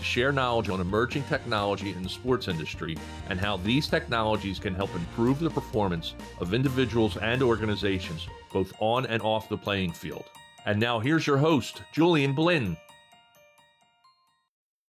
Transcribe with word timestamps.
to 0.00 0.06
share 0.06 0.32
knowledge 0.32 0.70
on 0.70 0.80
emerging 0.80 1.22
technology 1.24 1.90
in 1.90 2.02
the 2.02 2.08
sports 2.08 2.48
industry 2.48 2.96
and 3.28 3.38
how 3.38 3.58
these 3.58 3.86
technologies 3.86 4.58
can 4.58 4.74
help 4.74 4.92
improve 4.94 5.38
the 5.38 5.50
performance 5.50 6.14
of 6.40 6.54
individuals 6.54 7.18
and 7.18 7.42
organizations, 7.42 8.26
both 8.52 8.72
on 8.80 9.04
and 9.06 9.22
off 9.22 9.48
the 9.48 9.56
playing 9.56 9.92
field. 9.92 10.24
And 10.64 10.80
now 10.80 11.00
here's 11.00 11.26
your 11.26 11.36
host, 11.36 11.82
Julien 11.92 12.34
Blin. 12.34 12.76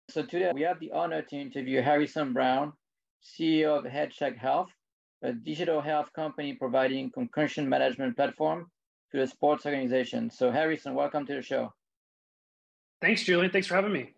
So 0.09 0.23
today 0.23 0.51
we 0.53 0.61
have 0.61 0.79
the 0.79 0.91
honor 0.91 1.23
to 1.23 1.35
interview 1.35 1.81
Harrison 1.81 2.31
Brown, 2.31 2.73
CEO 3.23 3.77
of 3.77 3.85
HeadCheck 3.85 4.37
Health, 4.37 4.69
a 5.23 5.33
digital 5.33 5.81
health 5.81 6.13
company 6.13 6.53
providing 6.53 7.11
concussion 7.11 7.67
management 7.67 8.15
platform 8.15 8.67
to 9.11 9.19
the 9.19 9.27
sports 9.27 9.65
organization. 9.65 10.29
So 10.29 10.51
Harrison, 10.51 10.93
welcome 10.93 11.25
to 11.25 11.33
the 11.33 11.41
show. 11.41 11.73
Thanks, 13.01 13.23
Julien. 13.23 13.49
Thanks 13.51 13.67
for 13.67 13.75
having 13.75 13.93
me. 13.93 14.13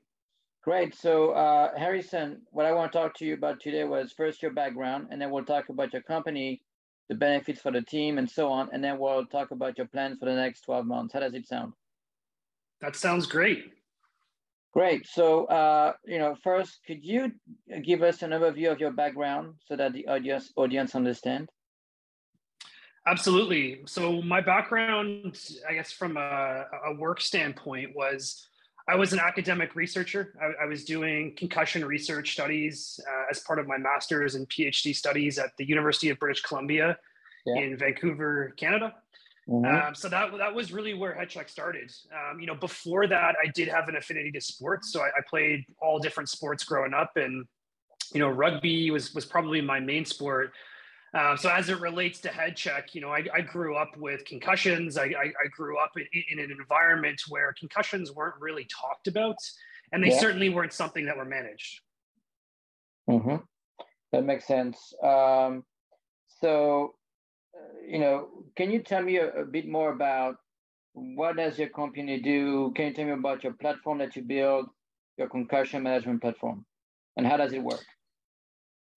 Great. 0.63 0.93
So, 0.93 1.31
uh, 1.31 1.75
Harrison, 1.75 2.41
what 2.51 2.67
I 2.67 2.71
want 2.71 2.91
to 2.91 2.97
talk 2.97 3.15
to 3.15 3.25
you 3.25 3.33
about 3.33 3.59
today 3.59 3.83
was 3.83 4.11
first 4.11 4.43
your 4.43 4.51
background, 4.51 5.07
and 5.09 5.19
then 5.19 5.31
we'll 5.31 5.43
talk 5.43 5.69
about 5.69 5.91
your 5.91 6.03
company, 6.03 6.61
the 7.09 7.15
benefits 7.15 7.59
for 7.59 7.71
the 7.71 7.81
team, 7.81 8.19
and 8.19 8.29
so 8.29 8.51
on. 8.51 8.69
And 8.71 8.83
then 8.83 8.99
we'll 8.99 9.25
talk 9.25 9.49
about 9.49 9.79
your 9.79 9.87
plans 9.87 10.19
for 10.19 10.25
the 10.25 10.35
next 10.35 10.61
12 10.61 10.85
months. 10.85 11.13
How 11.13 11.21
does 11.21 11.33
it 11.33 11.47
sound? 11.47 11.73
That 12.79 12.95
sounds 12.95 13.25
great. 13.25 13.71
Great. 14.71 15.07
So, 15.07 15.45
uh, 15.45 15.93
you 16.05 16.19
know, 16.19 16.35
first, 16.43 16.79
could 16.85 17.03
you 17.03 17.31
give 17.83 18.03
us 18.03 18.21
an 18.21 18.29
overview 18.29 18.71
of 18.71 18.79
your 18.79 18.91
background 18.91 19.55
so 19.65 19.75
that 19.75 19.93
the 19.93 20.07
audience 20.07 20.53
audience 20.55 20.93
understand? 20.93 21.49
Absolutely. 23.07 23.81
So, 23.87 24.21
my 24.21 24.41
background, 24.41 25.35
I 25.67 25.73
guess, 25.73 25.91
from 25.91 26.17
a, 26.17 26.65
a 26.85 26.93
work 26.93 27.19
standpoint, 27.19 27.95
was 27.95 28.47
I 28.87 28.95
was 28.95 29.13
an 29.13 29.19
academic 29.19 29.75
researcher. 29.75 30.33
I, 30.41 30.63
I 30.63 30.67
was 30.67 30.83
doing 30.83 31.35
concussion 31.35 31.85
research 31.85 32.33
studies 32.33 32.99
uh, 33.07 33.25
as 33.29 33.39
part 33.39 33.59
of 33.59 33.67
my 33.67 33.77
master's 33.77 34.35
and 34.35 34.49
PhD 34.49 34.95
studies 34.95 35.37
at 35.37 35.55
the 35.57 35.65
University 35.65 36.09
of 36.09 36.19
British 36.19 36.41
Columbia 36.41 36.97
yeah. 37.45 37.61
in 37.61 37.77
Vancouver, 37.77 38.53
Canada. 38.57 38.95
Mm-hmm. 39.47 39.87
Um, 39.87 39.95
so 39.95 40.07
that 40.07 40.37
that 40.37 40.53
was 40.53 40.71
really 40.71 40.93
where 40.93 41.13
HeadCheck 41.13 41.49
started. 41.49 41.91
Um, 42.13 42.39
you 42.39 42.45
know, 42.45 42.55
before 42.55 43.07
that, 43.07 43.35
I 43.43 43.49
did 43.53 43.67
have 43.67 43.89
an 43.89 43.95
affinity 43.95 44.31
to 44.31 44.41
sports, 44.41 44.93
so 44.93 45.01
I, 45.01 45.07
I, 45.07 45.21
played 45.27 45.65
all 45.81 45.97
different 45.97 46.29
sports 46.29 46.63
growing 46.63 46.93
up, 46.93 47.13
and 47.15 47.45
you 48.13 48.19
know, 48.19 48.29
rugby 48.29 48.91
was 48.91 49.15
was 49.15 49.25
probably 49.25 49.59
my 49.59 49.79
main 49.79 50.05
sport. 50.05 50.53
Um, 51.13 51.35
so 51.35 51.49
as 51.49 51.69
it 51.69 51.79
relates 51.81 52.21
to 52.21 52.29
HeadCheck, 52.29 52.93
you 52.95 53.01
know, 53.01 53.09
I, 53.09 53.25
I 53.33 53.41
grew 53.41 53.75
up 53.75 53.97
with 53.97 54.23
concussions. 54.23 54.97
I, 54.97 55.05
I, 55.05 55.25
I 55.43 55.47
grew 55.51 55.77
up 55.77 55.91
in, 55.97 56.05
in, 56.29 56.39
an 56.39 56.51
environment 56.51 57.21
where 57.27 57.53
concussions 57.59 58.13
weren't 58.13 58.35
really 58.39 58.65
talked 58.65 59.07
about, 59.07 59.35
and 59.91 60.01
they 60.01 60.09
yeah. 60.09 60.19
certainly 60.19 60.49
weren't 60.49 60.71
something 60.71 61.05
that 61.05 61.17
were 61.17 61.25
managed. 61.25 61.81
Mm-hmm. 63.09 63.37
That 64.13 64.23
makes 64.23 64.47
sense. 64.47 64.93
Um, 65.03 65.65
so, 66.39 66.95
uh, 67.55 67.81
you 67.85 67.99
know, 67.99 68.29
can 68.55 68.71
you 68.71 68.79
tell 68.79 69.03
me 69.03 69.17
a, 69.17 69.41
a, 69.41 69.45
bit 69.45 69.67
more 69.67 69.91
about 69.91 70.37
what 70.93 71.35
does 71.35 71.59
your 71.59 71.69
company 71.69 72.21
do? 72.21 72.71
Can 72.75 72.87
you 72.87 72.93
tell 72.93 73.05
me 73.05 73.11
about 73.11 73.43
your 73.43 73.53
platform 73.53 73.97
that 73.97 74.15
you 74.15 74.21
build, 74.21 74.67
your 75.17 75.27
concussion 75.27 75.83
management 75.83 76.21
platform, 76.21 76.65
and 77.17 77.27
how 77.27 77.35
does 77.35 77.51
it 77.51 77.61
work? 77.61 77.83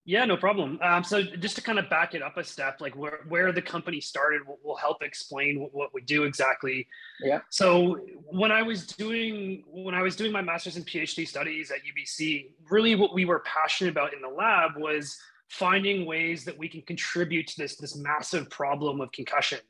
Yeah, 0.07 0.27
no 0.27 0.37
problem. 0.37 0.79
Um, 0.83 1.03
so 1.03 1.23
just 1.23 1.57
to 1.57 1.63
kind 1.63 1.79
of 1.79 1.89
back 1.89 2.15
it 2.15 2.21
up 2.21 2.37
a 2.37 2.45
step, 2.45 2.83
like 2.83 2.95
where, 2.95 3.21
where 3.27 3.53
the 3.53 3.63
company 3.63 4.03
started 4.03 4.47
will, 4.47 4.59
will 4.63 4.77
help 4.77 5.03
explain 5.03 5.61
what, 5.61 5.73
what, 5.73 5.95
we 5.95 6.03
do 6.03 6.25
exactly. 6.25 6.87
Yeah. 7.23 7.41
So 7.49 8.01
when 8.27 8.53
I 8.53 8.63
was 8.63 8.87
doing 8.87 9.65
when 9.67 9.95
I 9.95 10.03
was 10.03 10.15
doing 10.15 10.31
my 10.31 10.43
master's 10.43 10.77
and 10.77 10.87
PhD 10.87 11.27
studies 11.27 11.71
at 11.71 11.79
UBC, 11.79 12.51
really 12.71 12.97
what 12.97 13.15
we 13.15 13.25
were 13.25 13.41
passionate 13.41 13.91
about 13.91 14.13
in 14.13 14.21
the 14.21 14.29
lab 14.29 14.73
was 14.77 15.17
finding 15.49 16.05
ways 16.05 16.45
that 16.45 16.59
we 16.59 16.69
can 16.69 16.83
contribute 16.83 17.47
to 17.47 17.63
this 17.63 17.77
this 17.77 17.97
massive 17.97 18.51
problem 18.51 19.01
of 19.01 19.11
concussion. 19.13 19.61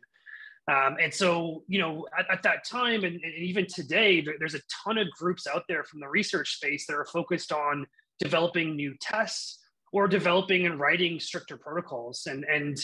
Um, 0.66 0.97
and 1.01 1.12
so, 1.12 1.62
you 1.69 1.78
know, 1.78 2.06
at, 2.19 2.28
at 2.31 2.43
that 2.43 2.65
time 2.65 3.05
and, 3.05 3.21
and 3.22 3.34
even 3.37 3.66
today, 3.66 4.22
there, 4.22 4.34
there's 4.39 4.55
a 4.55 4.62
ton 4.84 4.99
of 4.99 5.09
groups 5.11 5.47
out 5.47 5.65
there 5.69 5.84
from 5.84 6.01
the 6.01 6.09
research 6.09 6.56
space 6.56 6.87
that 6.87 6.95
are 6.95 7.05
focused 7.05 7.53
on 7.53 7.87
developing 8.19 8.75
new 8.75 8.95
tests 9.01 9.59
or 9.94 10.09
developing 10.09 10.66
and 10.66 10.81
writing 10.81 11.21
stricter 11.21 11.56
protocols. 11.56 12.27
And 12.27 12.44
and 12.44 12.77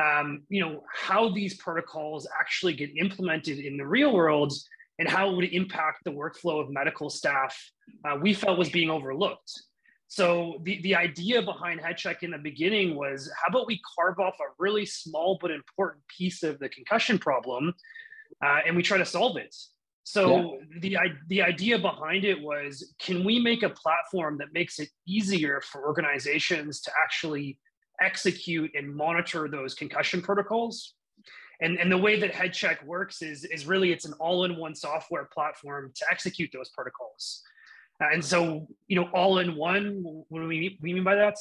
um, 0.00 0.42
you 0.48 0.60
know 0.60 0.84
how 0.92 1.28
these 1.28 1.54
protocols 1.56 2.26
actually 2.40 2.74
get 2.74 2.96
implemented 2.96 3.58
in 3.58 3.76
the 3.76 3.86
real 3.86 4.14
world 4.14 4.52
and 5.00 5.08
how 5.08 5.28
it 5.28 5.34
would 5.34 5.52
impact 5.52 6.04
the 6.04 6.12
workflow 6.12 6.62
of 6.62 6.70
medical 6.70 7.10
staff 7.10 7.58
uh, 8.04 8.16
we 8.22 8.32
felt 8.32 8.56
was 8.56 8.70
being 8.70 8.90
overlooked. 8.90 9.50
So 10.06 10.60
the, 10.62 10.80
the 10.82 10.94
idea 10.94 11.42
behind 11.42 11.80
HeadCheck 11.80 12.22
in 12.22 12.30
the 12.30 12.38
beginning 12.38 12.94
was 12.94 13.28
how 13.42 13.50
about 13.50 13.66
we 13.66 13.80
carve 13.96 14.20
off 14.20 14.36
a 14.38 14.54
really 14.60 14.86
small 14.86 15.38
but 15.40 15.50
important 15.50 16.04
piece 16.06 16.44
of 16.44 16.60
the 16.60 16.68
concussion 16.68 17.18
problem 17.18 17.74
uh, 18.44 18.58
and 18.64 18.76
we 18.76 18.82
try 18.82 18.98
to 18.98 19.04
solve 19.04 19.36
it 19.36 19.54
so 20.04 20.58
yeah. 20.60 20.80
the 20.80 20.98
the 21.28 21.42
idea 21.42 21.78
behind 21.78 22.24
it 22.24 22.40
was, 22.40 22.94
can 22.98 23.24
we 23.24 23.40
make 23.40 23.62
a 23.62 23.70
platform 23.70 24.38
that 24.38 24.52
makes 24.52 24.78
it 24.78 24.88
easier 25.06 25.60
for 25.62 25.86
organizations 25.86 26.80
to 26.82 26.90
actually 27.02 27.58
execute 28.00 28.70
and 28.74 28.94
monitor 28.94 29.48
those 29.48 29.74
concussion 29.74 30.20
protocols? 30.20 30.94
And, 31.60 31.78
and 31.78 31.90
the 31.90 31.96
way 31.96 32.18
that 32.20 32.32
HeadCheck 32.32 32.84
works 32.84 33.22
is, 33.22 33.44
is 33.44 33.64
really 33.64 33.92
it's 33.92 34.04
an 34.04 34.12
all-in-one 34.14 34.74
software 34.74 35.28
platform 35.32 35.92
to 35.94 36.04
execute 36.10 36.50
those 36.52 36.68
protocols. 36.70 37.42
Uh, 38.00 38.08
and 38.12 38.22
so, 38.24 38.66
you 38.88 38.96
know, 38.96 39.08
all 39.14 39.38
in 39.38 39.54
one, 39.54 40.02
what 40.28 40.40
do 40.40 40.48
we, 40.48 40.78
we 40.82 40.92
mean 40.92 41.04
by 41.04 41.14
that? 41.14 41.36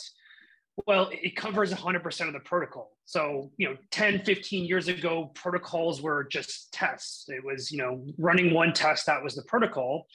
Well, 0.88 1.10
it 1.12 1.36
covers 1.36 1.72
100% 1.72 2.28
of 2.28 2.34
the 2.34 2.40
protocol. 2.40 2.92
So, 3.06 3.52
you 3.58 3.70
know, 3.70 3.78
10, 3.92 4.24
15 4.24 4.66
years 4.66 4.88
ago, 4.88 5.32
protocols 5.36 6.02
were 6.02 6.24
just 6.24 6.74
tests. 6.74 7.26
It 7.28 7.44
was, 7.44 7.72
you 7.72 7.78
know, 7.78 8.06
running 8.18 8.54
one 8.54 8.74
test, 8.74 9.06
that 9.06 9.24
was 9.24 9.36
the 9.36 9.44
protocol. 9.44 10.08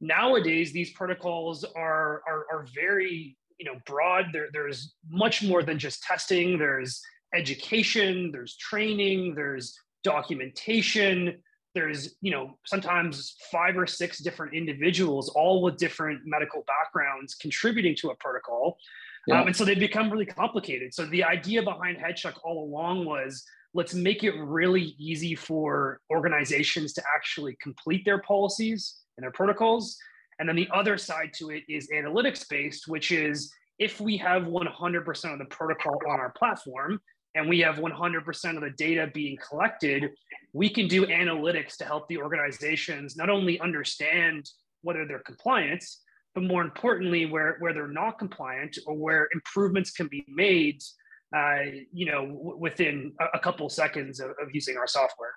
Nowadays, 0.00 0.72
these 0.72 0.92
protocols 0.92 1.64
are, 1.64 2.22
are, 2.26 2.46
are 2.50 2.66
very, 2.74 3.36
you 3.58 3.66
know, 3.66 3.78
broad. 3.84 4.26
There, 4.32 4.48
there's 4.52 4.94
much 5.10 5.42
more 5.42 5.62
than 5.62 5.78
just 5.78 6.02
testing. 6.02 6.58
There's 6.58 7.02
education, 7.34 8.30
there's 8.32 8.56
training, 8.56 9.34
there's 9.34 9.78
documentation, 10.02 11.42
there's 11.74 12.16
you 12.22 12.30
know 12.30 12.56
sometimes 12.64 13.36
five 13.52 13.76
or 13.76 13.86
six 13.86 14.18
different 14.20 14.54
individuals 14.54 15.28
all 15.28 15.60
with 15.62 15.76
different 15.76 16.22
medical 16.24 16.64
backgrounds 16.66 17.34
contributing 17.34 17.94
to 17.94 18.08
a 18.08 18.14
protocol 18.16 18.78
yeah. 19.26 19.40
Um, 19.40 19.46
and 19.48 19.56
so 19.56 19.64
they've 19.64 19.78
become 19.78 20.10
really 20.10 20.26
complicated. 20.26 20.94
So 20.94 21.04
the 21.06 21.24
idea 21.24 21.62
behind 21.62 21.98
HeadCheck 21.98 22.34
all 22.44 22.64
along 22.64 23.04
was 23.04 23.44
let's 23.74 23.94
make 23.94 24.24
it 24.24 24.34
really 24.38 24.94
easy 24.98 25.34
for 25.34 26.00
organizations 26.10 26.92
to 26.94 27.02
actually 27.14 27.56
complete 27.60 28.04
their 28.04 28.22
policies 28.22 28.96
and 29.16 29.24
their 29.24 29.32
protocols. 29.32 29.96
And 30.38 30.48
then 30.48 30.56
the 30.56 30.68
other 30.72 30.96
side 30.96 31.32
to 31.38 31.50
it 31.50 31.64
is 31.68 31.88
analytics 31.94 32.48
based, 32.48 32.88
which 32.88 33.10
is 33.10 33.52
if 33.78 34.00
we 34.00 34.16
have 34.18 34.44
100% 34.44 35.32
of 35.32 35.38
the 35.38 35.44
protocol 35.46 35.98
on 36.08 36.20
our 36.20 36.30
platform 36.30 37.00
and 37.34 37.48
we 37.48 37.60
have 37.60 37.76
100% 37.76 38.56
of 38.56 38.62
the 38.62 38.70
data 38.78 39.10
being 39.12 39.36
collected, 39.46 40.10
we 40.52 40.70
can 40.70 40.88
do 40.88 41.06
analytics 41.06 41.76
to 41.76 41.84
help 41.84 42.08
the 42.08 42.16
organizations 42.16 43.16
not 43.16 43.28
only 43.28 43.60
understand 43.60 44.48
whether 44.82 45.04
they're 45.06 45.18
compliant, 45.18 45.84
but 46.36 46.44
more 46.44 46.60
importantly, 46.60 47.24
where, 47.24 47.56
where 47.60 47.72
they're 47.72 47.88
not 47.88 48.18
compliant 48.18 48.76
or 48.86 48.94
where 48.94 49.26
improvements 49.32 49.90
can 49.90 50.06
be 50.06 50.22
made, 50.28 50.82
uh, 51.34 51.62
you 51.90 52.04
know, 52.04 52.26
w- 52.26 52.58
within 52.58 53.14
a, 53.18 53.38
a, 53.38 53.40
couple 53.40 53.70
seconds 53.70 54.20
of, 54.20 54.32
of, 54.32 54.48
using 54.52 54.76
our 54.76 54.86
software. 54.86 55.32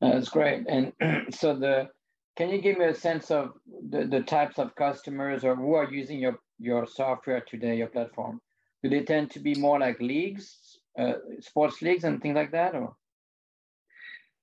That's 0.00 0.30
great. 0.30 0.64
And 0.66 0.94
so 1.34 1.54
the, 1.54 1.88
can 2.34 2.48
you 2.48 2.62
give 2.62 2.78
me 2.78 2.86
a 2.86 2.94
sense 2.94 3.30
of 3.30 3.50
the, 3.90 4.06
the 4.06 4.22
types 4.22 4.58
of 4.58 4.74
customers 4.74 5.44
or 5.44 5.54
who 5.54 5.74
are 5.74 5.92
using 5.92 6.18
your, 6.18 6.38
your 6.58 6.86
software 6.86 7.42
today, 7.42 7.76
your 7.76 7.88
platform? 7.88 8.40
Do 8.82 8.88
they 8.88 9.02
tend 9.02 9.30
to 9.32 9.38
be 9.38 9.54
more 9.54 9.78
like 9.78 10.00
leagues, 10.00 10.78
uh, 10.98 11.12
sports 11.40 11.82
leagues 11.82 12.04
and 12.04 12.22
things 12.22 12.36
like 12.36 12.52
that, 12.52 12.74
or? 12.74 12.94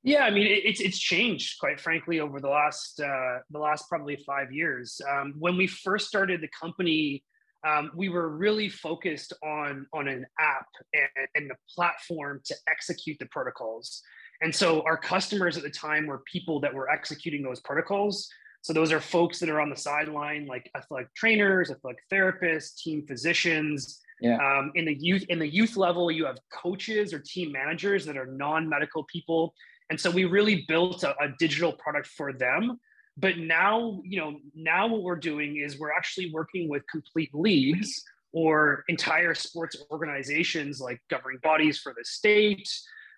Yeah, 0.08 0.24
I 0.24 0.32
mean 0.32 0.48
it's 0.48 0.80
it's 0.80 0.98
changed 0.98 1.60
quite 1.60 1.82
frankly 1.82 2.22
over 2.22 2.40
the 2.40 2.48
last 2.48 3.02
uh, 3.02 3.40
the 3.52 3.60
last 3.60 3.90
probably 3.90 4.16
five 4.26 4.54
years. 4.54 5.02
Um, 5.12 5.34
when 5.38 5.58
we 5.58 5.68
first 5.68 6.08
started 6.08 6.40
the 6.40 6.48
company, 6.58 7.26
um, 7.68 7.92
we 7.94 8.08
were 8.08 8.30
really 8.30 8.70
focused 8.70 9.34
on 9.44 9.86
on 9.92 10.08
an 10.08 10.26
app 10.40 10.68
and, 10.94 11.28
and 11.36 11.50
the 11.50 11.56
platform 11.76 12.40
to 12.46 12.56
execute 12.70 13.18
the 13.20 13.26
protocols. 13.26 14.02
And 14.40 14.56
so 14.56 14.82
our 14.84 14.96
customers 14.96 15.58
at 15.58 15.64
the 15.64 15.70
time 15.70 16.08
were 16.08 16.20
people 16.20 16.62
that 16.62 16.74
were 16.74 16.90
executing 16.90 17.44
those 17.44 17.60
protocols. 17.60 18.30
So 18.62 18.72
those 18.72 18.94
are 18.94 19.02
folks 19.02 19.40
that 19.40 19.50
are 19.50 19.60
on 19.60 19.70
the 19.70 19.76
sideline, 19.76 20.46
like 20.46 20.72
athletic 20.78 21.14
trainers, 21.16 21.70
athletic 21.70 22.00
therapists, 22.10 22.78
team 22.78 23.06
physicians. 23.06 24.00
Yeah. 24.22 24.38
Um, 24.38 24.72
in 24.76 24.86
the 24.86 24.96
youth 24.96 25.26
in 25.28 25.38
the 25.38 25.50
youth 25.50 25.76
level, 25.76 26.10
you 26.10 26.26
have 26.26 26.38
coaches 26.50 27.14
or 27.14 27.20
team 27.20 27.52
managers 27.52 28.06
that 28.06 28.16
are 28.16 28.26
non-medical 28.26 29.04
people. 29.12 29.54
And 29.90 30.00
so 30.00 30.12
we 30.12 30.26
really 30.26 30.66
built 30.68 31.04
a, 31.04 31.12
a 31.22 31.30
digital 31.40 31.72
product 31.72 32.08
for 32.08 32.34
them. 32.34 32.80
But 33.16 33.38
now 33.38 34.02
you 34.04 34.20
know 34.20 34.40
now 34.54 34.88
what 34.88 35.02
we're 35.02 35.16
doing 35.16 35.58
is 35.58 35.80
we're 35.80 35.94
actually 35.94 36.32
working 36.32 36.70
with 36.70 36.84
complete 36.92 37.34
leagues 37.34 38.04
or 38.34 38.84
entire 38.88 39.34
sports 39.34 39.76
organizations 39.90 40.80
like 40.80 41.02
governing 41.10 41.40
bodies 41.42 41.80
for 41.80 41.94
the 41.98 42.04
state 42.04 42.70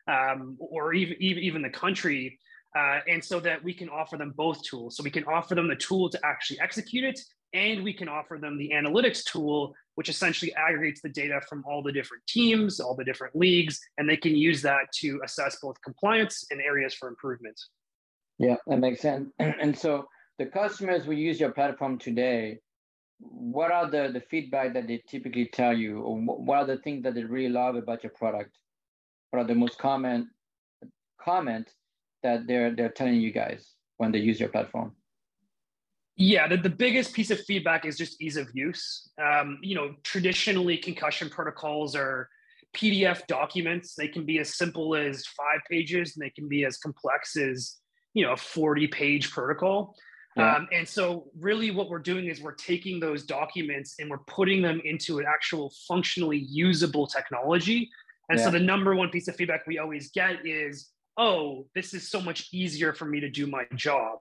um, 0.07 0.57
or 0.59 0.93
even, 0.93 1.15
even, 1.21 1.61
the 1.61 1.69
country 1.69 2.39
uh, 2.77 2.99
and 3.07 3.23
so 3.23 3.39
that 3.39 3.63
we 3.63 3.73
can 3.73 3.89
offer 3.89 4.17
them 4.17 4.33
both 4.35 4.61
tools. 4.63 4.95
So 4.95 5.03
we 5.03 5.09
can 5.09 5.23
offer 5.25 5.55
them 5.55 5.67
the 5.67 5.75
tool 5.75 6.09
to 6.09 6.19
actually 6.23 6.59
execute 6.59 7.03
it 7.03 7.19
and 7.53 7.83
we 7.83 7.93
can 7.93 8.07
offer 8.07 8.37
them 8.37 8.57
the 8.57 8.71
analytics 8.71 9.23
tool 9.23 9.73
which 9.95 10.09
essentially 10.09 10.53
aggregates 10.55 11.01
the 11.01 11.09
data 11.09 11.41
from 11.49 11.63
all 11.67 11.81
the 11.81 11.91
different 11.91 12.23
teams 12.27 12.79
all 12.79 12.95
the 12.95 13.03
different 13.03 13.35
leagues 13.35 13.79
and 13.97 14.07
they 14.07 14.17
can 14.17 14.35
use 14.35 14.61
that 14.61 14.91
to 14.93 15.19
assess 15.23 15.57
both 15.61 15.81
compliance 15.81 16.45
and 16.51 16.61
areas 16.61 16.93
for 16.93 17.07
improvement 17.09 17.59
yeah, 18.39 18.55
that 18.67 18.79
makes 18.79 19.01
sense. 19.01 19.29
And 19.39 19.77
so 19.77 20.07
the 20.39 20.45
customers 20.45 21.03
who 21.03 21.11
use 21.11 21.39
your 21.39 21.51
platform 21.51 21.99
today, 21.99 22.59
what 23.19 23.71
are 23.71 23.91
the, 23.91 24.09
the 24.13 24.21
feedback 24.21 24.73
that 24.73 24.87
they 24.87 25.03
typically 25.07 25.49
tell 25.51 25.77
you, 25.77 25.99
or 25.99 26.17
what 26.17 26.59
are 26.59 26.65
the 26.65 26.77
things 26.77 27.03
that 27.03 27.13
they 27.13 27.25
really 27.25 27.49
love 27.49 27.75
about 27.75 28.01
your 28.01 28.13
product? 28.13 28.57
What 29.29 29.41
are 29.41 29.47
the 29.47 29.55
most 29.55 29.77
common 29.77 30.29
comment 31.21 31.69
that 32.23 32.47
they're 32.47 32.73
they're 32.73 32.89
telling 32.89 33.19
you 33.21 33.31
guys 33.31 33.75
when 33.97 34.11
they 34.13 34.19
use 34.19 34.39
your 34.39 34.49
platform? 34.49 34.95
Yeah, 36.19 36.47
the, 36.47 36.57
the 36.57 36.69
biggest 36.69 37.13
piece 37.13 37.31
of 37.31 37.39
feedback 37.39 37.85
is 37.85 37.97
just 37.97 38.21
ease 38.21 38.37
of 38.37 38.49
use. 38.53 39.09
Um, 39.23 39.57
you 39.63 39.73
know, 39.73 39.95
traditionally 40.03 40.77
concussion 40.77 41.29
protocols 41.29 41.95
are 41.95 42.29
PDF 42.75 43.25
documents. 43.27 43.95
They 43.95 44.09
can 44.09 44.25
be 44.25 44.37
as 44.37 44.55
simple 44.55 44.95
as 44.95 45.25
five 45.25 45.61
pages 45.71 46.15
and 46.15 46.23
they 46.23 46.29
can 46.29 46.47
be 46.47 46.65
as 46.65 46.77
complex 46.77 47.35
as 47.35 47.79
you 48.13 48.25
know 48.25 48.33
a 48.33 48.37
40 48.37 48.87
page 48.87 49.31
protocol 49.31 49.95
yeah. 50.35 50.55
um, 50.55 50.67
and 50.71 50.87
so 50.87 51.27
really 51.39 51.71
what 51.71 51.89
we're 51.89 51.99
doing 51.99 52.27
is 52.27 52.41
we're 52.41 52.53
taking 52.53 52.99
those 52.99 53.23
documents 53.23 53.95
and 53.99 54.09
we're 54.09 54.17
putting 54.27 54.61
them 54.61 54.81
into 54.83 55.19
an 55.19 55.25
actual 55.27 55.71
functionally 55.87 56.37
usable 56.49 57.07
technology 57.07 57.89
and 58.29 58.39
yeah. 58.39 58.45
so 58.45 58.51
the 58.51 58.59
number 58.59 58.95
one 58.95 59.09
piece 59.09 59.27
of 59.27 59.35
feedback 59.35 59.65
we 59.67 59.77
always 59.77 60.11
get 60.11 60.45
is 60.45 60.89
oh 61.19 61.65
this 61.75 61.93
is 61.93 62.09
so 62.09 62.21
much 62.21 62.47
easier 62.51 62.93
for 62.93 63.05
me 63.05 63.19
to 63.19 63.29
do 63.29 63.45
my 63.45 63.65
job. 63.75 64.19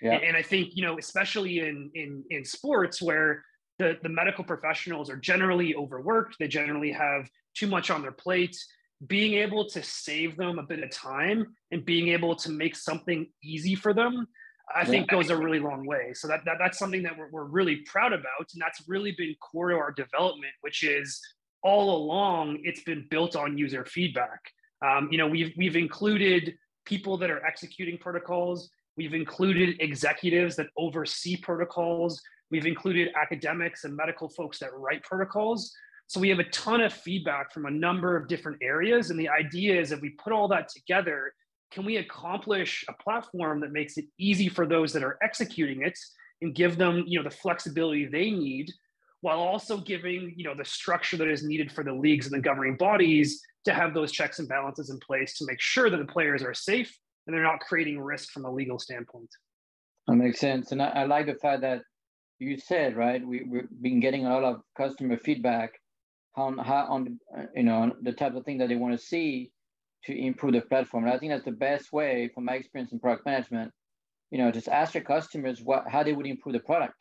Yeah. 0.00 0.12
and, 0.12 0.24
and 0.24 0.36
i 0.36 0.42
think 0.42 0.76
you 0.76 0.82
know 0.86 0.96
especially 0.96 1.58
in 1.58 1.90
in 1.94 2.24
in 2.30 2.44
sports 2.44 3.02
where 3.02 3.44
the, 3.78 3.98
the 4.02 4.08
medical 4.08 4.44
professionals 4.44 5.10
are 5.10 5.16
generally 5.16 5.74
overworked 5.74 6.36
they 6.38 6.48
generally 6.48 6.92
have 6.92 7.28
too 7.54 7.66
much 7.66 7.90
on 7.90 8.00
their 8.00 8.12
plate 8.12 8.56
being 9.06 9.34
able 9.34 9.68
to 9.68 9.82
save 9.82 10.36
them 10.36 10.58
a 10.58 10.62
bit 10.62 10.82
of 10.82 10.90
time 10.90 11.54
and 11.72 11.84
being 11.84 12.08
able 12.08 12.34
to 12.36 12.50
make 12.50 12.76
something 12.76 13.26
easy 13.42 13.74
for 13.74 13.92
them 13.92 14.28
i 14.74 14.84
think 14.84 15.08
goes 15.08 15.30
a 15.30 15.36
really 15.36 15.58
long 15.58 15.84
way. 15.84 16.12
So 16.14 16.28
that, 16.28 16.44
that 16.44 16.56
that's 16.60 16.78
something 16.78 17.02
that 17.02 17.18
we're, 17.18 17.30
we're 17.30 17.50
really 17.58 17.76
proud 17.92 18.12
about 18.12 18.46
and 18.52 18.62
that's 18.62 18.82
really 18.86 19.14
been 19.18 19.34
core 19.40 19.70
to 19.70 19.76
our 19.76 19.90
development 19.90 20.54
which 20.60 20.84
is 20.84 21.20
all 21.64 21.96
along 21.96 22.60
it's 22.62 22.84
been 22.84 23.04
built 23.10 23.34
on 23.34 23.58
user 23.58 23.84
feedback 23.84 24.40
um, 24.84 25.08
you 25.10 25.18
know 25.18 25.26
we've 25.26 25.52
we've 25.56 25.76
included 25.76 26.54
people 26.84 27.16
that 27.18 27.30
are 27.30 27.44
executing 27.44 27.98
protocols. 27.98 28.70
We've 28.96 29.14
included 29.14 29.76
executives 29.80 30.56
that 30.56 30.68
oversee 30.76 31.36
protocols. 31.36 32.22
We've 32.50 32.66
included 32.66 33.08
academics 33.20 33.84
and 33.84 33.94
medical 33.94 34.28
folks 34.28 34.58
that 34.60 34.72
write 34.72 35.02
protocols. 35.02 35.74
So 36.06 36.20
we 36.20 36.28
have 36.28 36.38
a 36.38 36.44
ton 36.44 36.80
of 36.80 36.92
feedback 36.92 37.52
from 37.52 37.66
a 37.66 37.70
number 37.70 38.16
of 38.16 38.28
different 38.28 38.58
areas. 38.62 39.10
And 39.10 39.18
the 39.18 39.28
idea 39.28 39.78
is 39.78 39.90
if 39.90 40.00
we 40.00 40.10
put 40.10 40.32
all 40.32 40.46
that 40.48 40.68
together, 40.68 41.32
can 41.72 41.84
we 41.84 41.96
accomplish 41.96 42.84
a 42.88 43.02
platform 43.02 43.60
that 43.60 43.72
makes 43.72 43.98
it 43.98 44.04
easy 44.18 44.48
for 44.48 44.66
those 44.66 44.92
that 44.92 45.02
are 45.02 45.18
executing 45.22 45.82
it 45.82 45.98
and 46.42 46.54
give 46.54 46.76
them 46.76 47.04
you 47.06 47.18
know 47.18 47.24
the 47.28 47.34
flexibility 47.34 48.06
they 48.06 48.30
need 48.30 48.70
while 49.22 49.38
also 49.38 49.78
giving 49.78 50.32
you 50.36 50.44
know 50.44 50.54
the 50.54 50.64
structure 50.64 51.16
that 51.16 51.28
is 51.28 51.42
needed 51.42 51.72
for 51.72 51.82
the 51.82 51.92
leagues 51.92 52.26
and 52.26 52.34
the 52.34 52.42
governing 52.42 52.76
bodies 52.76 53.42
to 53.66 53.74
have 53.74 53.94
those 53.94 54.10
checks 54.10 54.38
and 54.38 54.48
balances 54.48 54.90
in 54.90 54.98
place 54.98 55.36
to 55.38 55.44
make 55.46 55.60
sure 55.60 55.90
that 55.90 55.98
the 55.98 56.12
players 56.12 56.42
are 56.42 56.54
safe 56.54 56.96
and 57.26 57.34
they're 57.34 57.42
not 57.42 57.60
creating 57.60 58.00
risk 58.00 58.30
from 58.30 58.44
a 58.44 58.50
legal 58.50 58.78
standpoint 58.78 59.28
that 60.06 60.14
makes 60.14 60.40
sense 60.40 60.72
and 60.72 60.82
i, 60.82 60.88
I 60.88 61.04
like 61.04 61.26
the 61.26 61.34
fact 61.34 61.60
that 61.62 61.82
you 62.38 62.58
said 62.58 62.96
right 62.96 63.26
we, 63.26 63.44
we've 63.48 63.68
been 63.80 64.00
getting 64.00 64.26
a 64.26 64.30
lot 64.30 64.44
of 64.44 64.62
customer 64.76 65.18
feedback 65.18 65.72
on 66.36 66.58
how 66.58 66.86
on 66.88 67.18
you 67.54 67.62
know 67.62 67.92
the 68.02 68.12
type 68.12 68.34
of 68.34 68.44
thing 68.44 68.58
that 68.58 68.68
they 68.68 68.76
want 68.76 68.98
to 68.98 69.04
see 69.04 69.50
to 70.06 70.16
improve 70.16 70.52
the 70.52 70.60
platform. 70.60 71.04
And 71.04 71.12
I 71.12 71.18
think 71.18 71.32
that's 71.32 71.44
the 71.44 71.50
best 71.50 71.92
way, 71.92 72.30
from 72.34 72.44
my 72.44 72.54
experience 72.54 72.92
in 72.92 73.00
product 73.00 73.26
management, 73.26 73.72
you 74.30 74.38
know, 74.38 74.50
just 74.50 74.68
ask 74.68 74.94
your 74.94 75.02
customers 75.02 75.60
what 75.62 75.84
how 75.88 76.02
they 76.02 76.12
would 76.12 76.26
improve 76.26 76.54
the 76.54 76.60
product. 76.60 76.94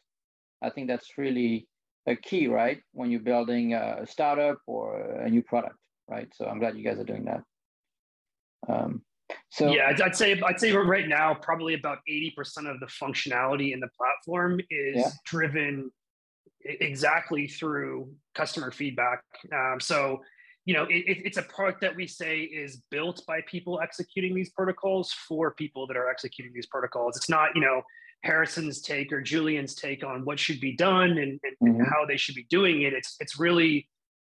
I 0.61 0.69
think 0.69 0.87
that's 0.87 1.17
really 1.17 1.67
a 2.07 2.15
key, 2.15 2.47
right? 2.47 2.79
When 2.93 3.11
you're 3.11 3.19
building 3.19 3.73
a 3.73 4.05
startup 4.05 4.57
or 4.67 4.99
a 4.99 5.29
new 5.29 5.43
product, 5.43 5.75
right? 6.07 6.27
So 6.35 6.45
I'm 6.45 6.59
glad 6.59 6.77
you 6.77 6.83
guys 6.83 6.99
are 6.99 7.03
doing 7.03 7.25
that. 7.25 7.43
Um, 8.67 9.01
so 9.49 9.73
yeah, 9.73 9.91
I'd 10.03 10.15
say 10.15 10.39
I'd 10.39 10.59
say 10.59 10.71
right 10.71 11.07
now 11.07 11.33
probably 11.33 11.73
about 11.73 11.99
eighty 12.07 12.31
percent 12.35 12.67
of 12.67 12.79
the 12.79 12.85
functionality 12.85 13.73
in 13.73 13.79
the 13.79 13.89
platform 13.97 14.59
is 14.69 14.97
yeah. 14.97 15.09
driven 15.25 15.91
exactly 16.63 17.47
through 17.47 18.11
customer 18.33 18.71
feedback. 18.71 19.21
Um, 19.53 19.79
so, 19.79 20.21
you 20.65 20.73
know, 20.73 20.83
it, 20.85 21.21
it's 21.25 21.37
a 21.37 21.43
product 21.43 21.81
that 21.81 21.95
we 21.95 22.07
say 22.07 22.41
is 22.41 22.81
built 22.89 23.23
by 23.27 23.41
people 23.47 23.79
executing 23.81 24.33
these 24.33 24.49
protocols 24.49 25.11
for 25.11 25.53
people 25.53 25.85
that 25.87 25.95
are 25.95 26.09
executing 26.09 26.53
these 26.53 26.65
protocols. 26.65 27.17
It's 27.17 27.29
not, 27.29 27.49
you 27.55 27.61
know, 27.61 27.83
Harrison's 28.23 28.81
take 28.81 29.11
or 29.11 29.21
Julien's 29.21 29.75
take 29.75 30.03
on 30.03 30.25
what 30.25 30.39
should 30.39 30.59
be 30.59 30.75
done 30.75 31.11
and, 31.11 31.19
and, 31.19 31.39
mm-hmm. 31.61 31.79
and 31.81 31.87
how 31.87 32.05
they 32.07 32.17
should 32.17 32.35
be 32.35 32.47
doing 32.49 32.81
it. 32.81 32.93
It's 32.93 33.15
it's 33.19 33.39
really, 33.39 33.87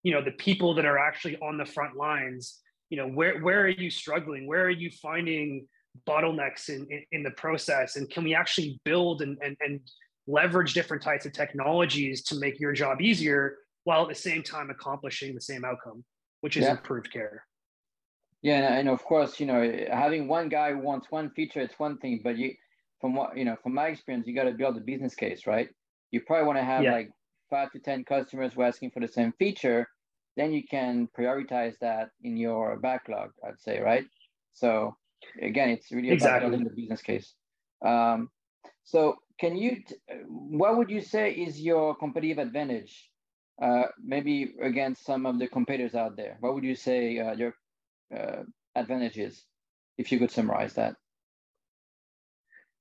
you 0.03 0.13
know, 0.13 0.23
the 0.23 0.31
people 0.31 0.73
that 0.75 0.85
are 0.85 0.97
actually 0.97 1.37
on 1.37 1.57
the 1.57 1.65
front 1.65 1.95
lines. 1.95 2.59
You 2.89 2.97
know, 2.97 3.07
where 3.07 3.39
where 3.39 3.61
are 3.61 3.69
you 3.69 3.91
struggling? 3.91 4.47
Where 4.47 4.63
are 4.63 4.69
you 4.71 4.89
finding 4.89 5.67
bottlenecks 6.07 6.69
in, 6.69 6.87
in, 6.89 7.03
in 7.11 7.23
the 7.23 7.31
process? 7.31 7.97
And 7.97 8.09
can 8.09 8.23
we 8.23 8.33
actually 8.33 8.79
build 8.83 9.21
and 9.21 9.37
and, 9.43 9.55
and 9.59 9.79
leverage 10.27 10.73
different 10.73 11.03
types 11.03 11.25
of 11.25 11.33
technologies 11.33 12.23
to 12.23 12.39
make 12.39 12.59
your 12.59 12.73
job 12.73 13.01
easier 13.01 13.57
while 13.83 14.03
at 14.03 14.09
the 14.09 14.15
same 14.15 14.43
time 14.43 14.69
accomplishing 14.69 15.33
the 15.33 15.41
same 15.41 15.65
outcome, 15.65 16.03
which 16.41 16.57
is 16.57 16.63
yeah. 16.63 16.71
improved 16.71 17.11
care. 17.11 17.43
Yeah, 18.41 18.75
and 18.75 18.87
of 18.87 19.03
course, 19.03 19.39
you 19.39 19.45
know, 19.45 19.61
having 19.91 20.27
one 20.27 20.47
guy 20.47 20.71
who 20.71 20.79
wants 20.79 21.07
one 21.09 21.29
feature, 21.31 21.59
it's 21.59 21.77
one 21.77 21.97
thing, 21.97 22.21
but 22.23 22.37
you, 22.37 22.53
from 23.01 23.15
what 23.15 23.35
you 23.37 23.43
know, 23.43 23.57
from 23.61 23.73
my 23.73 23.87
experience, 23.87 24.27
you 24.27 24.35
got 24.35 24.43
to 24.43 24.51
build 24.51 24.77
a 24.77 24.81
business 24.81 25.13
case, 25.13 25.45
right? 25.45 25.67
You 26.11 26.21
probably 26.21 26.45
want 26.45 26.57
to 26.57 26.63
have 26.63 26.83
yeah. 26.83 26.93
like 26.93 27.11
five 27.49 27.71
to 27.71 27.79
ten 27.79 28.03
customers 28.03 28.55
were 28.55 28.65
asking 28.65 28.91
for 28.91 28.99
the 28.99 29.07
same 29.07 29.33
feature, 29.33 29.87
then 30.37 30.53
you 30.53 30.63
can 30.63 31.09
prioritize 31.17 31.75
that 31.81 32.09
in 32.23 32.37
your 32.37 32.77
backlog, 32.77 33.31
I'd 33.45 33.59
say, 33.59 33.79
right? 33.79 34.05
So 34.53 34.95
again, 35.41 35.69
it's 35.69 35.91
really 35.91 36.11
exactly. 36.11 36.37
about 36.37 36.51
building 36.51 36.67
the 36.67 36.81
business 36.81 37.01
case. 37.01 37.33
Um, 37.85 38.29
so 38.83 39.17
can 39.39 39.55
you, 39.55 39.83
what 40.27 40.77
would 40.77 40.89
you 40.89 41.01
say 41.01 41.31
is 41.31 41.61
your 41.61 41.95
competitive 41.95 42.39
advantage? 42.39 43.09
Uh, 43.61 43.87
maybe 44.01 44.53
against 44.61 45.03
some 45.03 45.25
of 45.25 45.37
the 45.37 45.47
competitors 45.47 45.93
out 45.93 46.15
there, 46.15 46.37
what 46.39 46.53
would 46.53 46.63
you 46.63 46.75
say 46.75 47.19
uh, 47.19 47.33
your 47.33 47.53
uh, 48.15 48.43
advantages, 48.75 49.43
if 49.97 50.13
you 50.13 50.19
could 50.19 50.31
summarize 50.31 50.73
that? 50.75 50.95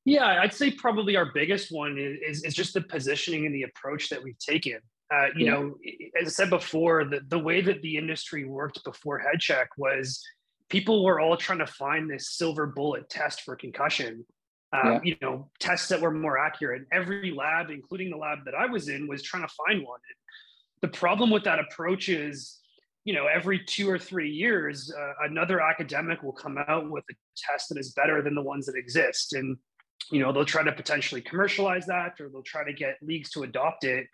Yeah, 0.08 0.40
I'd 0.40 0.54
say 0.54 0.70
probably 0.70 1.16
our 1.16 1.32
biggest 1.32 1.70
one 1.70 1.98
is, 1.98 2.42
is 2.42 2.54
just 2.54 2.74
the 2.74 2.80
positioning 2.80 3.46
and 3.46 3.54
the 3.54 3.64
approach 3.64 4.08
that 4.08 4.22
we've 4.22 4.38
taken. 4.38 4.78
Uh, 5.12 5.26
you 5.36 5.46
yeah. 5.46 5.52
know, 5.52 5.74
as 6.20 6.28
I 6.28 6.30
said 6.30 6.50
before, 6.50 7.04
the, 7.04 7.20
the 7.28 7.38
way 7.38 7.60
that 7.62 7.80
the 7.82 7.96
industry 7.96 8.44
worked 8.44 8.84
before 8.84 9.20
HeadCheck 9.20 9.66
was 9.76 10.22
people 10.68 11.04
were 11.04 11.18
all 11.18 11.36
trying 11.36 11.60
to 11.60 11.66
find 11.66 12.10
this 12.10 12.30
silver 12.30 12.66
bullet 12.66 13.08
test 13.08 13.42
for 13.42 13.56
concussion 13.56 14.24
um, 14.72 14.92
yeah. 14.92 15.00
you 15.02 15.16
know, 15.22 15.48
tests 15.58 15.88
that 15.88 16.00
were 16.00 16.10
more 16.10 16.38
accurate. 16.38 16.86
Every 16.92 17.30
lab, 17.30 17.70
including 17.70 18.10
the 18.10 18.16
lab 18.16 18.44
that 18.44 18.54
I 18.54 18.66
was 18.66 18.88
in, 18.88 19.08
was 19.08 19.22
trying 19.22 19.46
to 19.46 19.54
find 19.66 19.84
one. 19.84 20.00
And 20.08 20.90
the 20.90 20.96
problem 20.96 21.30
with 21.30 21.44
that 21.44 21.58
approach 21.58 22.08
is, 22.08 22.58
you 23.04 23.14
know, 23.14 23.26
every 23.26 23.60
two 23.64 23.88
or 23.88 23.98
three 23.98 24.30
years, 24.30 24.92
uh, 24.92 25.12
another 25.22 25.60
academic 25.60 26.22
will 26.22 26.32
come 26.32 26.58
out 26.68 26.90
with 26.90 27.04
a 27.10 27.14
test 27.36 27.70
that 27.70 27.78
is 27.78 27.92
better 27.92 28.20
than 28.20 28.34
the 28.34 28.42
ones 28.42 28.66
that 28.66 28.76
exist, 28.76 29.32
and 29.32 29.56
you 30.10 30.20
know, 30.20 30.32
they'll 30.32 30.44
try 30.44 30.62
to 30.62 30.72
potentially 30.72 31.20
commercialize 31.20 31.86
that, 31.86 32.20
or 32.20 32.28
they'll 32.28 32.42
try 32.42 32.64
to 32.64 32.72
get 32.72 32.96
leagues 33.02 33.30
to 33.30 33.42
adopt 33.42 33.84
it. 33.84 34.06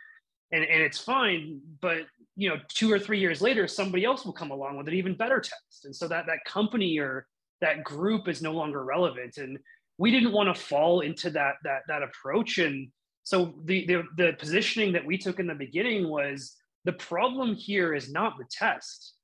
and, 0.52 0.64
and 0.64 0.82
it's 0.82 0.98
fine 0.98 1.60
but 1.80 2.02
you 2.36 2.48
know 2.48 2.56
two 2.68 2.90
or 2.90 2.98
three 2.98 3.20
years 3.20 3.40
later 3.40 3.66
somebody 3.66 4.04
else 4.04 4.24
will 4.24 4.32
come 4.32 4.50
along 4.50 4.76
with 4.76 4.88
an 4.88 4.94
even 4.94 5.14
better 5.14 5.40
test. 5.40 5.84
And 5.84 5.94
so 5.94 6.08
that 6.08 6.26
that 6.26 6.44
company 6.46 6.98
or 6.98 7.26
that 7.60 7.84
group 7.84 8.28
is 8.28 8.42
no 8.42 8.52
longer 8.52 8.84
relevant. 8.84 9.38
And 9.38 9.58
we 9.98 10.10
didn't 10.10 10.32
want 10.32 10.54
to 10.54 10.60
fall 10.60 11.00
into 11.00 11.30
that 11.30 11.54
that 11.64 11.82
that 11.88 12.02
approach. 12.02 12.58
And 12.58 12.88
so 13.22 13.54
the, 13.64 13.86
the 13.86 14.02
the 14.16 14.32
positioning 14.38 14.92
that 14.92 15.04
we 15.04 15.16
took 15.16 15.38
in 15.38 15.46
the 15.46 15.54
beginning 15.54 16.08
was 16.08 16.56
the 16.84 16.92
problem 16.92 17.54
here 17.54 17.94
is 17.94 18.12
not 18.12 18.36
the 18.38 18.44
test. 18.50 19.14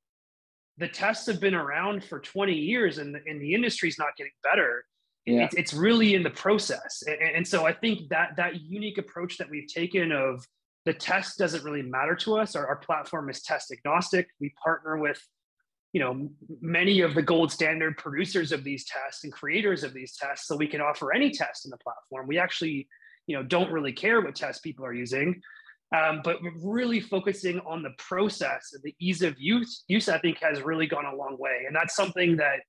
The 0.78 0.88
tests 0.88 1.26
have 1.26 1.40
been 1.40 1.54
around 1.54 2.04
for 2.04 2.20
20 2.20 2.54
years 2.54 2.98
and 2.98 3.16
and 3.26 3.40
the 3.40 3.54
industry's 3.54 3.98
not 3.98 4.16
getting 4.16 4.32
better 4.42 4.84
yeah. 5.34 5.44
it's, 5.44 5.54
it's 5.54 5.74
really 5.74 6.14
in 6.14 6.22
the 6.22 6.30
process. 6.30 7.02
And, 7.06 7.36
and 7.36 7.48
so 7.48 7.66
i 7.66 7.72
think 7.72 8.08
that 8.08 8.36
that 8.36 8.60
unique 8.60 8.98
approach 8.98 9.38
that 9.38 9.50
we've 9.50 9.68
taken 9.68 10.12
of 10.12 10.44
the 10.86 10.94
test 10.94 11.38
doesn't 11.38 11.62
really 11.62 11.82
matter 11.82 12.16
to 12.16 12.38
us. 12.38 12.56
Our, 12.56 12.66
our 12.66 12.76
platform 12.76 13.28
is 13.28 13.42
test 13.42 13.70
agnostic. 13.70 14.28
We 14.40 14.52
partner 14.62 14.96
with 14.98 15.20
you 15.92 16.00
know 16.00 16.30
many 16.60 17.00
of 17.00 17.14
the 17.14 17.22
gold 17.22 17.50
standard 17.50 17.98
producers 17.98 18.52
of 18.52 18.62
these 18.62 18.84
tests 18.84 19.24
and 19.24 19.32
creators 19.32 19.82
of 19.82 19.92
these 19.92 20.16
tests 20.16 20.46
so 20.46 20.56
we 20.56 20.68
can 20.68 20.80
offer 20.80 21.12
any 21.12 21.30
test 21.30 21.64
in 21.64 21.70
the 21.70 21.78
platform. 21.78 22.26
We 22.26 22.38
actually 22.38 22.88
you 23.26 23.36
know 23.36 23.42
don't 23.42 23.72
really 23.72 23.92
care 23.92 24.20
what 24.20 24.34
tests 24.34 24.60
people 24.60 24.84
are 24.84 24.94
using 24.94 25.40
um, 25.96 26.20
but 26.22 26.36
really 26.62 27.00
focusing 27.00 27.58
on 27.60 27.82
the 27.82 27.90
process 27.98 28.70
and 28.72 28.82
the 28.82 28.94
ease 29.00 29.22
of 29.22 29.34
use 29.38 29.84
use 29.88 30.08
i 30.08 30.18
think 30.18 30.38
has 30.40 30.62
really 30.62 30.86
gone 30.86 31.06
a 31.06 31.14
long 31.14 31.36
way. 31.38 31.64
And 31.66 31.74
that's 31.74 31.96
something 31.96 32.36
that 32.36 32.60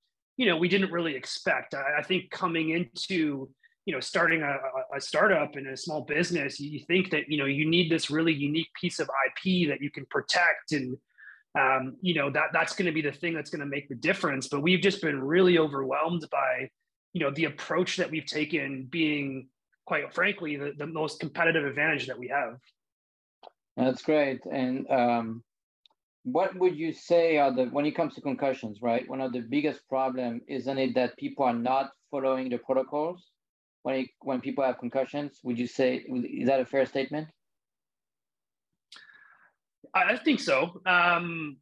you 0.42 0.48
know 0.48 0.58
we 0.58 0.68
didn't 0.68 0.92
really 0.92 1.16
expect. 1.16 1.76
I, 1.76 2.00
I 2.00 2.02
think 2.02 2.32
coming 2.32 2.72
into 2.72 3.48
you 3.86 3.94
know 3.94 4.00
starting 4.00 4.42
a, 4.42 4.58
a 4.98 5.00
startup 5.00 5.56
and 5.56 5.68
a 5.68 5.78
small 5.78 6.02
business 6.02 6.60
you 6.60 6.80
think 6.88 7.12
that 7.12 7.30
you 7.30 7.38
know 7.38 7.46
you 7.46 7.70
need 7.70 7.92
this 7.92 8.10
really 8.10 8.34
unique 8.34 8.70
piece 8.80 9.00
of 9.00 9.08
ip 9.28 9.70
that 9.70 9.82
you 9.82 9.92
can 9.92 10.06
protect 10.10 10.72
and 10.72 10.98
um, 11.60 11.96
you 12.02 12.16
know 12.16 12.32
that 12.32 12.50
that's 12.54 12.74
going 12.74 12.88
to 12.88 12.92
be 12.92 13.04
the 13.04 13.12
thing 13.12 13.36
that's 13.36 13.52
going 13.52 13.60
to 13.60 13.68
make 13.68 13.88
the 13.88 13.96
difference. 14.10 14.48
But 14.48 14.64
we've 14.64 14.82
just 14.82 15.00
been 15.00 15.22
really 15.22 15.60
overwhelmed 15.60 16.26
by 16.32 16.72
you 17.14 17.22
know 17.22 17.30
the 17.30 17.46
approach 17.46 17.98
that 17.98 18.10
we've 18.10 18.26
taken 18.26 18.88
being 18.90 19.48
quite 19.86 20.12
frankly 20.12 20.56
the, 20.56 20.74
the 20.76 20.88
most 20.88 21.20
competitive 21.20 21.66
advantage 21.66 22.08
that 22.08 22.18
we 22.18 22.30
have. 22.30 22.58
That's 23.78 24.02
great. 24.02 24.40
And 24.52 24.90
um, 24.90 25.44
what 26.24 26.56
would 26.58 26.78
you 26.78 26.94
say 26.94 27.38
are 27.38 27.52
the 27.52 27.66
when 27.66 27.86
it 27.86 27.96
comes 27.96 28.14
to 28.14 28.22
concussions 28.22 28.82
right 28.82 29.10
one 29.10 29.22
of 29.22 29.34
the 29.34 29.40
biggest 29.40 29.88
problem 29.90 30.42
isn't 30.48 30.78
it 30.78 30.94
that 30.94 31.18
people 31.18 31.44
are 31.44 31.54
not 31.54 31.92
following 32.12 32.50
the 32.50 32.58
protocols 32.58 33.32
when 33.84 33.96
it, 33.96 34.10
when 34.20 34.40
people 34.40 34.64
have 34.64 34.78
concussions 34.78 35.40
would 35.44 35.58
you 35.58 35.68
say 35.68 35.96
is 35.98 36.48
that 36.48 36.60
a 36.60 36.66
fair 36.66 36.86
statement 36.86 37.28
I 39.94 40.18
think 40.18 40.40
so. 40.40 40.82
Um, 40.86 41.58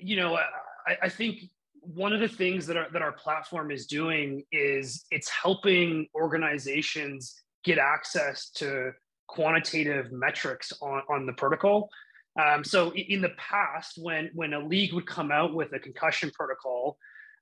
you 0.00 0.16
know, 0.16 0.36
I, 0.36 0.96
I, 1.02 1.08
think 1.08 1.40
one 1.80 2.12
of 2.12 2.20
the 2.20 2.28
things 2.28 2.66
that 2.66 2.76
our, 2.76 2.86
that 2.92 3.02
our 3.02 3.12
platform 3.12 3.70
is 3.70 3.86
doing 3.86 4.44
is 4.50 5.04
it's 5.10 5.28
helping 5.28 6.06
organizations 6.14 7.34
get 7.64 7.78
access 7.78 8.50
to 8.50 8.92
quantitative 9.28 10.10
metrics 10.10 10.72
on, 10.80 11.02
on 11.10 11.26
the 11.26 11.32
protocol. 11.34 11.90
Um, 12.38 12.64
so 12.64 12.92
in 12.92 13.22
the 13.22 13.32
past, 13.36 13.94
when 13.96 14.30
when 14.34 14.52
a 14.52 14.60
league 14.60 14.92
would 14.92 15.06
come 15.06 15.32
out 15.32 15.54
with 15.54 15.72
a 15.72 15.78
concussion 15.78 16.30
protocol, 16.30 16.96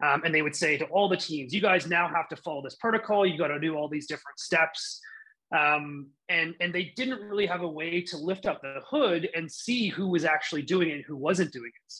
um, 0.04 0.22
and 0.24 0.34
they 0.34 0.42
would 0.42 0.56
say 0.56 0.78
to 0.78 0.84
all 0.86 1.08
the 1.08 1.16
teams, 1.16 1.52
"You 1.52 1.60
guys 1.60 1.86
now 1.86 2.08
have 2.08 2.28
to 2.28 2.36
follow 2.36 2.62
this 2.62 2.76
protocol. 2.76 3.26
You 3.26 3.36
got 3.36 3.48
to 3.48 3.60
do 3.60 3.76
all 3.76 3.88
these 3.88 4.06
different 4.06 4.38
steps." 4.38 5.00
um, 5.56 6.08
and 6.28 6.54
and 6.60 6.74
they 6.74 6.92
didn't 6.96 7.20
really 7.20 7.46
have 7.46 7.62
a 7.62 7.68
way 7.68 8.02
to 8.02 8.16
lift 8.16 8.46
up 8.46 8.60
the 8.60 8.80
hood 8.86 9.28
and 9.34 9.50
see 9.50 9.88
who 9.88 10.08
was 10.08 10.24
actually 10.24 10.62
doing 10.62 10.90
it 10.90 10.94
and 10.94 11.04
who 11.06 11.16
wasn't 11.16 11.52
doing 11.52 11.70
it 11.74 11.94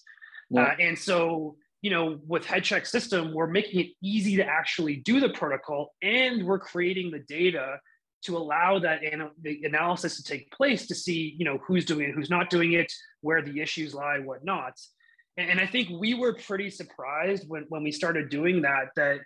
yeah. 0.51 0.63
uh, 0.63 0.75
and 0.81 0.99
so 0.99 1.57
you 1.81 1.91
know 1.91 2.19
with 2.27 2.45
headcheck 2.45 2.87
system 2.87 3.33
we're 3.33 3.47
making 3.47 3.81
it 3.81 3.89
easy 4.03 4.37
to 4.37 4.45
actually 4.45 4.97
do 4.97 5.21
the 5.21 5.31
protocol 5.31 5.95
and 6.03 6.45
we're 6.45 6.59
creating 6.59 7.11
the 7.11 7.21
data 7.21 7.79
to 8.23 8.37
allow 8.37 8.79
that 8.79 9.01
the 9.43 9.65
analysis 9.65 10.17
to 10.17 10.23
take 10.23 10.51
place 10.51 10.87
to 10.87 10.95
see 10.95 11.35
you 11.39 11.45
know 11.45 11.59
who's 11.67 11.85
doing 11.85 12.09
it 12.09 12.15
who's 12.15 12.31
not 12.31 12.51
doing 12.51 12.73
it 12.73 12.93
where 13.21 13.43
the 13.43 13.61
issues 13.61 13.95
lie 13.95 14.19
whatnot 14.19 14.75
and, 15.37 15.51
and 15.51 15.61
i 15.61 15.67
think 15.67 15.89
we 15.89 16.15
were 16.15 16.35
pretty 16.35 16.71
surprised 16.71 17.45
when 17.49 17.65
when 17.69 17.83
we 17.83 17.93
started 17.93 18.29
doing 18.29 18.63
that 18.63 18.89
that 18.97 19.21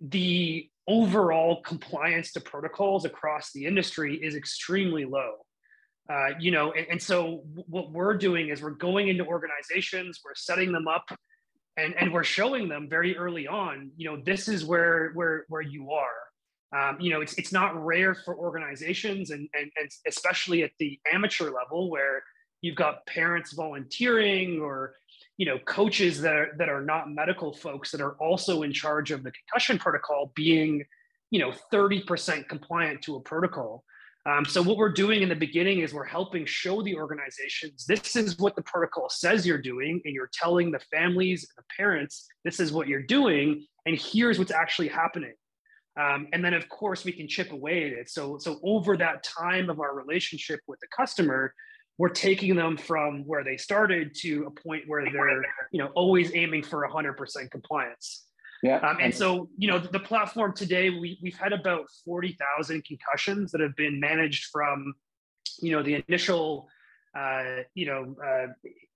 the 0.00 0.68
overall 0.86 1.62
compliance 1.62 2.32
to 2.32 2.40
protocols 2.40 3.04
across 3.04 3.52
the 3.52 3.64
industry 3.64 4.16
is 4.16 4.34
extremely 4.34 5.04
low. 5.04 5.34
Uh, 6.10 6.30
you 6.40 6.50
know, 6.50 6.72
and, 6.72 6.86
and, 6.90 7.02
so 7.02 7.44
what 7.68 7.92
we're 7.92 8.16
doing 8.16 8.48
is 8.48 8.60
we're 8.60 8.70
going 8.70 9.06
into 9.06 9.24
organizations, 9.24 10.18
we're 10.24 10.34
setting 10.34 10.72
them 10.72 10.88
up, 10.88 11.04
and 11.76 11.94
and 12.00 12.12
we're 12.12 12.24
showing 12.24 12.68
them 12.68 12.88
very 12.90 13.16
early 13.16 13.46
on. 13.46 13.92
You 13.96 14.10
know, 14.10 14.22
this 14.24 14.48
is 14.48 14.64
where 14.64 15.12
where 15.14 15.44
where 15.48 15.62
you 15.62 15.92
are. 15.92 16.29
Um, 16.76 16.98
you 17.00 17.10
know, 17.10 17.20
it's 17.20 17.34
it's 17.34 17.52
not 17.52 17.84
rare 17.84 18.14
for 18.14 18.36
organizations, 18.36 19.30
and 19.30 19.48
and, 19.54 19.70
and 19.76 19.90
especially 20.06 20.62
at 20.62 20.70
the 20.78 20.98
amateur 21.12 21.50
level 21.50 21.90
where 21.90 22.22
you've 22.62 22.76
got 22.76 23.06
parents 23.06 23.52
volunteering 23.52 24.60
or 24.60 24.94
you 25.36 25.46
know 25.46 25.58
coaches 25.66 26.20
that 26.20 26.36
are 26.36 26.48
that 26.58 26.68
are 26.68 26.82
not 26.82 27.10
medical 27.10 27.52
folks 27.52 27.90
that 27.90 28.00
are 28.00 28.12
also 28.20 28.62
in 28.62 28.72
charge 28.72 29.10
of 29.10 29.22
the 29.24 29.32
concussion 29.32 29.78
protocol 29.78 30.32
being 30.36 30.84
you 31.30 31.40
know 31.40 31.52
30% 31.72 32.48
compliant 32.48 33.02
to 33.02 33.16
a 33.16 33.20
protocol. 33.20 33.84
Um, 34.26 34.44
so 34.44 34.62
what 34.62 34.76
we're 34.76 34.92
doing 34.92 35.22
in 35.22 35.30
the 35.30 35.34
beginning 35.34 35.78
is 35.78 35.94
we're 35.94 36.04
helping 36.04 36.44
show 36.44 36.82
the 36.82 36.94
organizations 36.94 37.86
this 37.86 38.16
is 38.16 38.38
what 38.38 38.54
the 38.54 38.62
protocol 38.62 39.08
says 39.08 39.46
you're 39.46 39.56
doing 39.56 40.02
and 40.04 40.14
you're 40.14 40.30
telling 40.30 40.70
the 40.70 40.78
families 40.92 41.48
the 41.56 41.62
parents 41.74 42.26
this 42.44 42.60
is 42.60 42.70
what 42.70 42.86
you're 42.86 43.02
doing 43.02 43.64
and 43.86 43.98
here's 43.98 44.38
what's 44.38 44.52
actually 44.52 44.88
happening 44.88 45.32
um, 45.96 46.28
and 46.32 46.44
then 46.44 46.54
of 46.54 46.68
course 46.68 47.04
we 47.04 47.12
can 47.12 47.26
chip 47.28 47.52
away 47.52 47.86
at 47.86 47.92
it. 47.92 48.10
So 48.10 48.38
so 48.38 48.60
over 48.62 48.96
that 48.96 49.22
time 49.22 49.70
of 49.70 49.80
our 49.80 49.94
relationship 49.94 50.60
with 50.66 50.80
the 50.80 50.88
customer 50.96 51.54
we're 52.00 52.08
taking 52.08 52.56
them 52.56 52.78
from 52.78 53.24
where 53.26 53.44
they 53.44 53.58
started 53.58 54.14
to 54.14 54.44
a 54.46 54.50
point 54.50 54.84
where 54.86 55.04
they're 55.04 55.42
you 55.70 55.78
know 55.78 55.88
always 55.94 56.34
aiming 56.34 56.62
for 56.62 56.88
100% 56.88 57.50
compliance. 57.50 58.24
Yeah. 58.62 58.76
Um, 58.78 58.96
and 59.02 59.14
so 59.14 59.50
you 59.58 59.68
know 59.68 59.78
the 59.78 60.00
platform 60.00 60.54
today 60.54 60.88
we, 60.88 61.18
we've 61.22 61.36
had 61.36 61.52
about 61.52 61.84
40000 62.06 62.84
concussions 62.86 63.52
that 63.52 63.60
have 63.60 63.76
been 63.76 64.00
managed 64.00 64.46
from 64.50 64.94
you 65.60 65.72
know 65.72 65.82
the 65.82 66.02
initial 66.08 66.68
uh, 67.14 67.64
you 67.74 67.84
know 67.84 68.16
uh, 68.24 68.46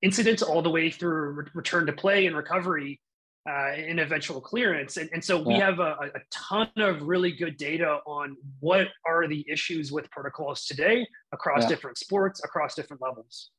incidents 0.01 0.43
all 0.43 0.63
the 0.63 0.71
way 0.71 0.91
through 0.91 1.31
re- 1.33 1.51
return 1.53 1.85
to 1.85 1.93
play 1.93 2.27
and 2.27 2.35
recovery 2.35 3.03
uh, 3.49 3.73
in 3.77 3.99
eventual 3.99 4.41
clearance. 4.41 4.97
And, 4.97 5.11
and 5.13 5.23
so 5.23 5.41
we 5.41 5.55
have 5.55 5.79
a, 5.79 6.11
a, 6.15 6.21
ton 6.31 6.71
of 6.79 7.03
really 7.03 7.31
good 7.31 7.57
data 7.59 7.99
on 8.07 8.37
what 8.61 8.89
are 9.07 9.29
the 9.29 9.45
issues 9.49 9.93
with 9.93 10.11
protocols 10.11 10.65
today 10.65 11.07
across 11.33 11.63
yeah. 11.63 11.69
different 11.69 11.99
sports, 11.99 12.43
across 12.43 12.75
different 12.75 13.03
levels. 13.03 13.51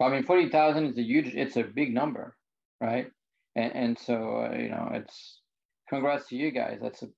I 0.00 0.08
mean, 0.08 0.22
40,000 0.22 0.86
is 0.86 0.98
a 0.98 1.02
huge, 1.02 1.34
it's 1.34 1.56
a 1.56 1.62
big 1.62 1.92
number, 1.92 2.34
right? 2.80 3.10
And, 3.54 3.72
and 3.74 3.98
so, 3.98 4.46
uh, 4.46 4.56
you 4.56 4.70
know, 4.70 4.90
it's 4.94 5.40
congrats 5.88 6.28
to 6.28 6.36
you 6.36 6.50
guys. 6.50 6.78
That's 6.80 7.02
a, 7.02 7.08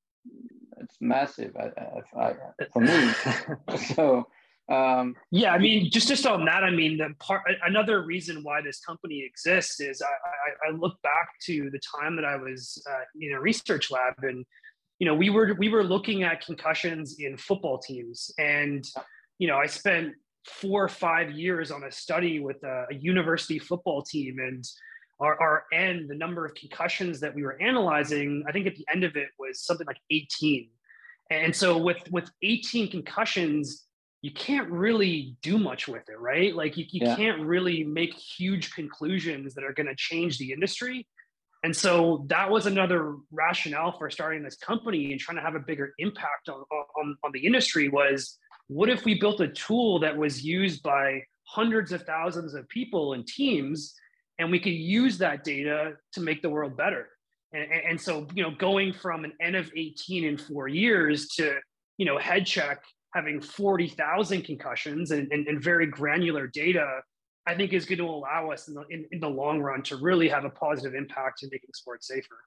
it's 0.80 0.96
massive 1.00 1.56
I, 1.56 1.70
I, 2.18 2.24
I, 2.24 2.34
for 2.72 2.80
me. 2.80 3.76
so, 3.94 4.26
um, 4.70 5.16
yeah, 5.30 5.52
I 5.52 5.58
mean, 5.58 5.90
just 5.90 6.08
just 6.08 6.26
on 6.26 6.44
that, 6.44 6.62
I 6.62 6.70
mean, 6.70 6.98
the 6.98 7.14
part 7.18 7.42
another 7.64 8.02
reason 8.02 8.42
why 8.42 8.60
this 8.62 8.80
company 8.80 9.22
exists 9.24 9.80
is 9.80 10.00
I, 10.00 10.68
I, 10.68 10.70
I 10.70 10.76
look 10.76 11.00
back 11.02 11.30
to 11.46 11.68
the 11.70 11.80
time 12.00 12.16
that 12.16 12.24
I 12.24 12.36
was 12.36 12.82
uh, 12.88 13.04
in 13.20 13.32
a 13.32 13.40
research 13.40 13.90
lab, 13.90 14.14
and 14.22 14.44
you 14.98 15.06
know, 15.06 15.14
we 15.14 15.30
were 15.30 15.54
we 15.58 15.68
were 15.68 15.82
looking 15.82 16.22
at 16.22 16.44
concussions 16.44 17.16
in 17.18 17.36
football 17.36 17.78
teams, 17.78 18.30
and 18.38 18.86
you 19.38 19.48
know, 19.48 19.58
I 19.58 19.66
spent 19.66 20.14
four 20.46 20.84
or 20.84 20.88
five 20.88 21.32
years 21.32 21.70
on 21.70 21.84
a 21.84 21.90
study 21.90 22.40
with 22.40 22.62
a, 22.62 22.86
a 22.90 22.94
university 22.94 23.58
football 23.58 24.02
team, 24.02 24.38
and 24.38 24.64
our, 25.20 25.40
our 25.40 25.64
end, 25.72 26.08
the 26.08 26.14
number 26.14 26.44
of 26.44 26.54
concussions 26.54 27.20
that 27.20 27.34
we 27.34 27.42
were 27.42 27.60
analyzing, 27.60 28.44
I 28.48 28.52
think 28.52 28.66
at 28.66 28.76
the 28.76 28.86
end 28.92 29.04
of 29.04 29.16
it 29.16 29.28
was 29.38 29.60
something 29.60 29.86
like 29.86 30.00
18. 30.10 30.68
And 31.30 31.54
so 31.54 31.78
with 31.78 31.98
with 32.10 32.30
18 32.42 32.90
concussions 32.90 33.86
you 34.22 34.30
can't 34.30 34.70
really 34.70 35.36
do 35.42 35.58
much 35.58 35.88
with 35.88 36.08
it, 36.08 36.18
right? 36.18 36.54
Like 36.54 36.76
you, 36.76 36.86
you 36.90 37.06
yeah. 37.06 37.16
can't 37.16 37.40
really 37.40 37.82
make 37.82 38.14
huge 38.14 38.72
conclusions 38.72 39.54
that 39.54 39.64
are 39.64 39.72
going 39.72 39.88
to 39.88 39.96
change 39.96 40.38
the 40.38 40.52
industry. 40.52 41.08
And 41.64 41.76
so 41.76 42.24
that 42.28 42.50
was 42.50 42.66
another 42.66 43.16
rationale 43.32 43.92
for 43.98 44.10
starting 44.10 44.42
this 44.42 44.56
company 44.56 45.10
and 45.10 45.20
trying 45.20 45.36
to 45.36 45.42
have 45.42 45.56
a 45.56 45.60
bigger 45.60 45.92
impact 45.98 46.48
on, 46.48 46.62
on, 46.96 47.16
on 47.24 47.32
the 47.32 47.44
industry 47.44 47.88
was 47.88 48.38
what 48.68 48.88
if 48.88 49.04
we 49.04 49.18
built 49.18 49.40
a 49.40 49.48
tool 49.48 49.98
that 50.00 50.16
was 50.16 50.44
used 50.44 50.82
by 50.82 51.22
hundreds 51.44 51.92
of 51.92 52.02
thousands 52.02 52.54
of 52.54 52.68
people 52.68 53.12
and 53.12 53.26
teams 53.26 53.94
and 54.38 54.50
we 54.50 54.58
could 54.58 54.72
use 54.72 55.18
that 55.18 55.44
data 55.44 55.94
to 56.12 56.20
make 56.20 56.42
the 56.42 56.48
world 56.48 56.76
better 56.76 57.08
and, 57.52 57.66
and, 57.70 58.00
so 58.00 58.26
you 58.34 58.42
know 58.42 58.50
going 58.50 58.92
from 58.92 59.24
an 59.24 59.32
n 59.40 59.54
of 59.54 59.70
18 59.76 60.24
in 60.24 60.38
four 60.38 60.68
years 60.68 61.28
to 61.28 61.58
you 61.98 62.06
know 62.06 62.16
head 62.16 62.46
check 62.46 62.82
having 63.14 63.40
40,000 63.40 64.42
concussions 64.42 65.10
and, 65.10 65.30
and, 65.32 65.46
and, 65.46 65.62
very 65.62 65.86
granular 65.86 66.46
data, 66.46 67.00
I 67.46 67.54
think 67.54 67.72
is 67.72 67.84
going 67.84 67.98
to 67.98 68.04
allow 68.04 68.50
us 68.50 68.68
in 68.68 68.74
the, 68.74 68.84
in, 68.90 69.06
in 69.12 69.20
the 69.20 69.28
long 69.28 69.60
run 69.60 69.82
to 69.84 69.96
really 69.96 70.28
have 70.28 70.44
a 70.44 70.50
positive 70.50 70.94
impact 70.94 71.42
in 71.42 71.50
making 71.52 71.70
sports 71.74 72.08
safer. 72.08 72.38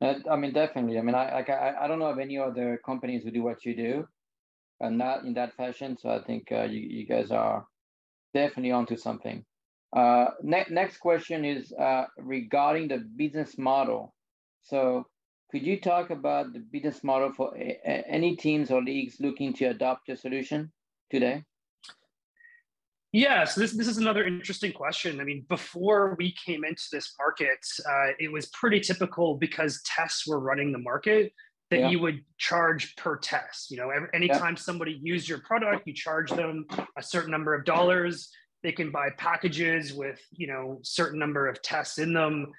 Uh, 0.00 0.14
I 0.30 0.36
mean, 0.36 0.52
definitely. 0.52 0.98
I 0.98 1.02
mean, 1.02 1.14
I, 1.14 1.40
I, 1.40 1.84
I 1.84 1.88
don't 1.88 1.98
know 1.98 2.10
of 2.10 2.18
any 2.18 2.38
other 2.38 2.78
companies 2.84 3.24
who 3.24 3.30
do 3.30 3.42
what 3.42 3.64
you 3.64 3.74
do 3.74 4.06
and 4.80 4.98
not 4.98 5.24
in 5.24 5.32
that 5.34 5.56
fashion. 5.56 5.96
So 5.98 6.10
I 6.10 6.22
think 6.22 6.52
uh, 6.52 6.64
you, 6.64 6.80
you 6.80 7.06
guys 7.06 7.30
are 7.30 7.64
definitely 8.34 8.72
onto 8.72 8.96
something. 8.96 9.44
Uh, 9.96 10.26
ne- 10.42 10.66
next 10.68 10.98
question 10.98 11.44
is 11.44 11.72
uh, 11.72 12.04
regarding 12.18 12.88
the 12.88 12.98
business 12.98 13.56
model. 13.56 14.14
So 14.62 15.06
could 15.50 15.62
you 15.62 15.80
talk 15.80 16.10
about 16.10 16.52
the 16.52 16.58
business 16.58 17.04
model 17.04 17.32
for 17.32 17.56
any 17.56 18.36
teams 18.36 18.70
or 18.70 18.82
leagues 18.82 19.20
looking 19.20 19.52
to 19.54 19.66
adopt 19.66 20.08
your 20.08 20.16
solution 20.16 20.72
today? 21.10 21.44
Yeah, 23.12 23.44
so 23.44 23.60
this, 23.60 23.72
this 23.72 23.88
is 23.88 23.98
another 23.98 24.24
interesting 24.26 24.72
question. 24.72 25.20
I 25.20 25.24
mean, 25.24 25.46
before 25.48 26.16
we 26.18 26.34
came 26.44 26.64
into 26.64 26.82
this 26.92 27.14
market, 27.18 27.58
uh, 27.88 28.12
it 28.18 28.30
was 28.30 28.46
pretty 28.46 28.80
typical 28.80 29.36
because 29.36 29.80
tests 29.86 30.26
were 30.26 30.40
running 30.40 30.72
the 30.72 30.78
market 30.78 31.32
that 31.70 31.80
yeah. 31.80 31.88
you 31.88 32.00
would 32.00 32.22
charge 32.36 32.94
per 32.96 33.16
test. 33.16 33.70
You 33.70 33.78
know, 33.78 33.90
every, 33.90 34.08
anytime 34.12 34.54
yeah. 34.54 34.60
somebody 34.60 35.00
used 35.02 35.28
your 35.28 35.38
product, 35.38 35.86
you 35.86 35.94
charge 35.94 36.30
them 36.30 36.66
a 36.98 37.02
certain 37.02 37.30
number 37.30 37.54
of 37.54 37.64
dollars. 37.64 38.28
They 38.62 38.72
can 38.72 38.90
buy 38.90 39.08
packages 39.16 39.94
with, 39.94 40.20
you 40.32 40.48
know, 40.48 40.80
certain 40.82 41.18
number 41.18 41.46
of 41.46 41.62
tests 41.62 41.98
in 41.98 42.12
them. 42.12 42.52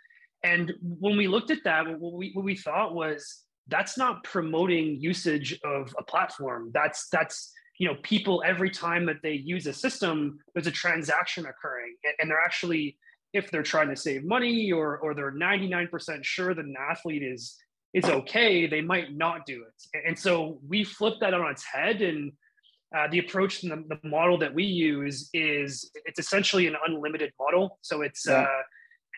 And 0.43 0.73
when 0.81 1.17
we 1.17 1.27
looked 1.27 1.51
at 1.51 1.63
that, 1.63 1.99
what 1.99 2.13
we, 2.13 2.31
what 2.33 2.45
we 2.45 2.55
thought 2.55 2.93
was 2.93 3.43
that's 3.67 3.97
not 3.97 4.23
promoting 4.23 4.99
usage 4.99 5.59
of 5.63 5.93
a 5.97 6.03
platform. 6.03 6.71
That's 6.73 7.09
that's 7.09 7.51
you 7.79 7.87
know 7.87 7.95
people 8.03 8.43
every 8.45 8.69
time 8.69 9.05
that 9.07 9.17
they 9.23 9.33
use 9.33 9.67
a 9.67 9.73
system, 9.73 10.39
there's 10.53 10.67
a 10.67 10.71
transaction 10.71 11.45
occurring, 11.45 11.95
and 12.19 12.29
they're 12.29 12.41
actually 12.41 12.97
if 13.33 13.51
they're 13.51 13.63
trying 13.63 13.89
to 13.89 13.95
save 13.95 14.23
money 14.23 14.71
or 14.71 14.97
or 14.99 15.13
they're 15.13 15.33
99% 15.33 16.23
sure 16.23 16.53
that 16.53 16.65
an 16.65 16.75
athlete 16.79 17.23
is 17.23 17.57
is 17.93 18.05
okay, 18.05 18.67
they 18.67 18.81
might 18.81 19.15
not 19.15 19.45
do 19.45 19.63
it. 19.63 19.99
And 20.07 20.17
so 20.17 20.59
we 20.67 20.83
flip 20.83 21.15
that 21.21 21.33
on 21.33 21.49
its 21.49 21.63
head 21.63 22.01
and 22.01 22.31
uh, 22.95 23.07
the 23.09 23.19
approach 23.19 23.63
and 23.63 23.71
the, 23.71 23.97
the, 24.01 24.07
model 24.07 24.37
that 24.37 24.53
we 24.53 24.63
use 24.63 25.29
is 25.33 25.89
it's 26.05 26.19
essentially 26.19 26.67
an 26.67 26.75
unlimited 26.87 27.33
model. 27.39 27.79
So 27.81 28.01
it's 28.01 28.25
yeah. 28.25 28.41
uh, 28.41 28.61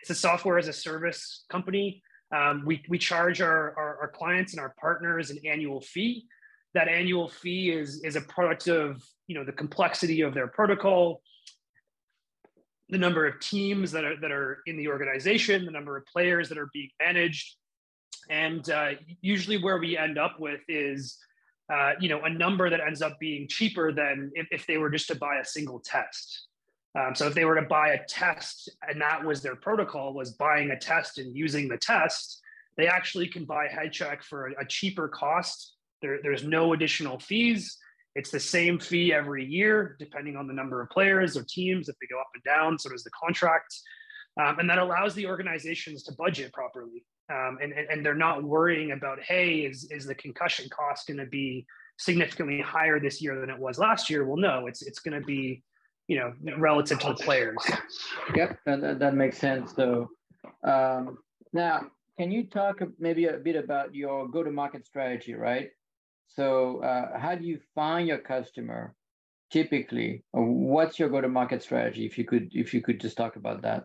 it's 0.00 0.10
a 0.10 0.14
software 0.14 0.58
as 0.58 0.68
a 0.68 0.72
service 0.72 1.44
company. 1.50 2.02
Um, 2.34 2.62
we, 2.64 2.82
we 2.88 2.98
charge 2.98 3.40
our, 3.40 3.74
our, 3.76 3.98
our, 4.02 4.08
clients 4.08 4.52
and 4.52 4.60
our 4.60 4.74
partners 4.80 5.30
an 5.30 5.38
annual 5.44 5.80
fee. 5.80 6.26
That 6.74 6.86
annual 6.86 7.28
fee 7.28 7.70
is, 7.70 8.02
is 8.04 8.14
a 8.14 8.20
product 8.20 8.68
of 8.68 9.02
you 9.26 9.34
know 9.34 9.44
the 9.44 9.52
complexity 9.52 10.20
of 10.20 10.34
their 10.34 10.46
protocol, 10.46 11.22
the 12.88 12.98
number 12.98 13.26
of 13.26 13.40
teams 13.40 13.90
that 13.92 14.04
are, 14.04 14.16
that 14.20 14.30
are 14.30 14.58
in 14.66 14.76
the 14.76 14.88
organization, 14.88 15.64
the 15.64 15.72
number 15.72 15.96
of 15.96 16.06
players 16.06 16.48
that 16.48 16.58
are 16.58 16.70
being 16.72 16.90
managed. 17.02 17.56
And 18.28 18.68
uh, 18.70 18.90
usually 19.20 19.58
where 19.58 19.78
we 19.78 19.98
end 19.98 20.16
up 20.16 20.38
with 20.38 20.60
is 20.68 21.18
uh, 21.72 21.92
you 22.00 22.08
know 22.08 22.22
a 22.22 22.30
number 22.30 22.70
that 22.70 22.80
ends 22.80 23.02
up 23.02 23.18
being 23.18 23.48
cheaper 23.48 23.92
than 23.92 24.30
if, 24.34 24.46
if 24.52 24.66
they 24.66 24.78
were 24.78 24.90
just 24.90 25.08
to 25.08 25.16
buy 25.16 25.38
a 25.38 25.44
single 25.44 25.80
test. 25.80 26.46
Um, 26.98 27.14
so 27.14 27.26
if 27.26 27.34
they 27.34 27.44
were 27.44 27.54
to 27.54 27.62
buy 27.62 27.90
a 27.90 28.04
test 28.06 28.68
and 28.88 29.00
that 29.00 29.24
was 29.24 29.42
their 29.42 29.56
protocol 29.56 30.12
was 30.12 30.32
buying 30.32 30.70
a 30.70 30.78
test 30.78 31.18
and 31.18 31.36
using 31.36 31.68
the 31.68 31.78
test, 31.78 32.40
they 32.76 32.86
actually 32.86 33.28
can 33.28 33.44
buy 33.44 33.66
HeadCheck 33.68 34.22
for 34.22 34.48
a, 34.48 34.62
a 34.62 34.66
cheaper 34.66 35.08
cost. 35.08 35.74
There, 36.02 36.18
there's 36.22 36.44
no 36.44 36.72
additional 36.72 37.18
fees. 37.18 37.76
It's 38.16 38.30
the 38.30 38.40
same 38.40 38.80
fee 38.80 39.12
every 39.12 39.44
year, 39.44 39.96
depending 40.00 40.36
on 40.36 40.48
the 40.48 40.54
number 40.54 40.80
of 40.82 40.90
players 40.90 41.36
or 41.36 41.44
teams. 41.48 41.88
If 41.88 41.96
they 42.00 42.08
go 42.12 42.20
up 42.20 42.30
and 42.34 42.42
down, 42.42 42.78
so 42.78 42.90
does 42.90 43.04
the 43.04 43.10
contract. 43.10 43.72
Um, 44.40 44.58
and 44.58 44.70
that 44.70 44.78
allows 44.78 45.14
the 45.14 45.26
organizations 45.26 46.02
to 46.04 46.12
budget 46.14 46.52
properly. 46.52 47.04
Um, 47.32 47.58
and, 47.62 47.72
and 47.72 48.04
they're 48.04 48.14
not 48.14 48.42
worrying 48.42 48.90
about, 48.90 49.20
hey, 49.22 49.60
is, 49.60 49.88
is 49.92 50.06
the 50.06 50.14
concussion 50.16 50.68
cost 50.70 51.06
going 51.06 51.18
to 51.18 51.26
be 51.26 51.66
significantly 51.98 52.60
higher 52.60 52.98
this 52.98 53.22
year 53.22 53.40
than 53.40 53.50
it 53.50 53.58
was 53.58 53.78
last 53.78 54.10
year? 54.10 54.24
Well, 54.24 54.38
no, 54.38 54.66
it's, 54.66 54.82
it's 54.82 54.98
going 54.98 55.20
to 55.20 55.24
be 55.24 55.62
you 56.10 56.18
know, 56.18 56.32
relative 56.58 56.98
to 56.98 57.08
the 57.12 57.14
players. 57.14 57.62
Yep, 58.34 58.58
that, 58.66 58.98
that 58.98 59.14
makes 59.14 59.38
sense. 59.38 59.72
So 59.76 60.10
um, 60.64 61.18
now, 61.52 61.74
can 62.18 62.32
you 62.32 62.42
talk 62.58 62.82
maybe 62.98 63.26
a 63.26 63.36
bit 63.48 63.54
about 63.54 63.94
your 63.94 64.26
go-to-market 64.26 64.84
strategy, 64.84 65.34
right? 65.34 65.68
So 66.26 66.82
uh, 66.82 67.16
how 67.16 67.36
do 67.36 67.44
you 67.44 67.60
find 67.76 68.08
your 68.08 68.18
customer 68.18 68.96
typically? 69.52 70.24
What's 70.32 70.98
your 70.98 71.10
go-to-market 71.10 71.62
strategy? 71.62 72.04
If 72.06 72.18
you 72.18 72.24
could, 72.24 72.50
if 72.52 72.74
you 72.74 72.82
could 72.82 73.00
just 73.00 73.16
talk 73.16 73.36
about 73.36 73.62
that. 73.62 73.84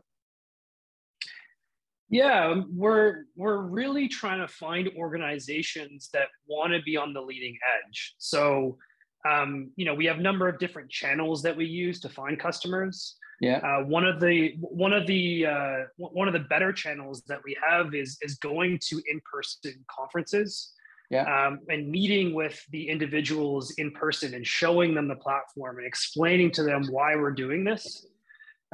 Yeah, 2.09 2.47
um, 2.47 2.69
we're 2.71 3.25
we're 3.35 3.61
really 3.79 4.07
trying 4.07 4.39
to 4.39 4.47
find 4.47 4.89
organizations 4.97 6.09
that 6.13 6.27
want 6.47 6.73
to 6.73 6.81
be 6.81 6.97
on 6.97 7.13
the 7.13 7.21
leading 7.21 7.57
edge. 7.75 8.15
So 8.17 8.77
um, 9.25 9.71
you 9.75 9.85
know, 9.85 9.93
we 9.93 10.05
have 10.05 10.19
a 10.19 10.21
number 10.21 10.47
of 10.47 10.59
different 10.59 10.89
channels 10.89 11.41
that 11.43 11.55
we 11.55 11.65
use 11.65 11.99
to 12.01 12.09
find 12.09 12.39
customers. 12.39 13.15
Yeah. 13.41 13.57
Uh, 13.57 13.83
one 13.83 14.05
of 14.05 14.21
the 14.21 14.55
one 14.59 14.93
of 14.93 15.07
the 15.07 15.45
uh, 15.45 15.77
one 15.97 16.27
of 16.27 16.33
the 16.33 16.39
better 16.39 16.71
channels 16.71 17.23
that 17.27 17.39
we 17.43 17.57
have 17.67 17.93
is 17.93 18.17
is 18.21 18.35
going 18.35 18.79
to 18.88 19.01
in 19.09 19.19
person 19.31 19.73
conferences. 19.89 20.71
Yeah. 21.11 21.47
Um, 21.47 21.59
and 21.69 21.89
meeting 21.89 22.33
with 22.33 22.59
the 22.71 22.89
individuals 22.89 23.71
in 23.77 23.91
person 23.91 24.33
and 24.33 24.45
showing 24.45 24.95
them 24.95 25.07
the 25.07 25.15
platform 25.15 25.77
and 25.77 25.85
explaining 25.85 26.49
to 26.51 26.63
them 26.63 26.88
why 26.89 27.15
we're 27.15 27.31
doing 27.31 27.63
this. 27.63 28.07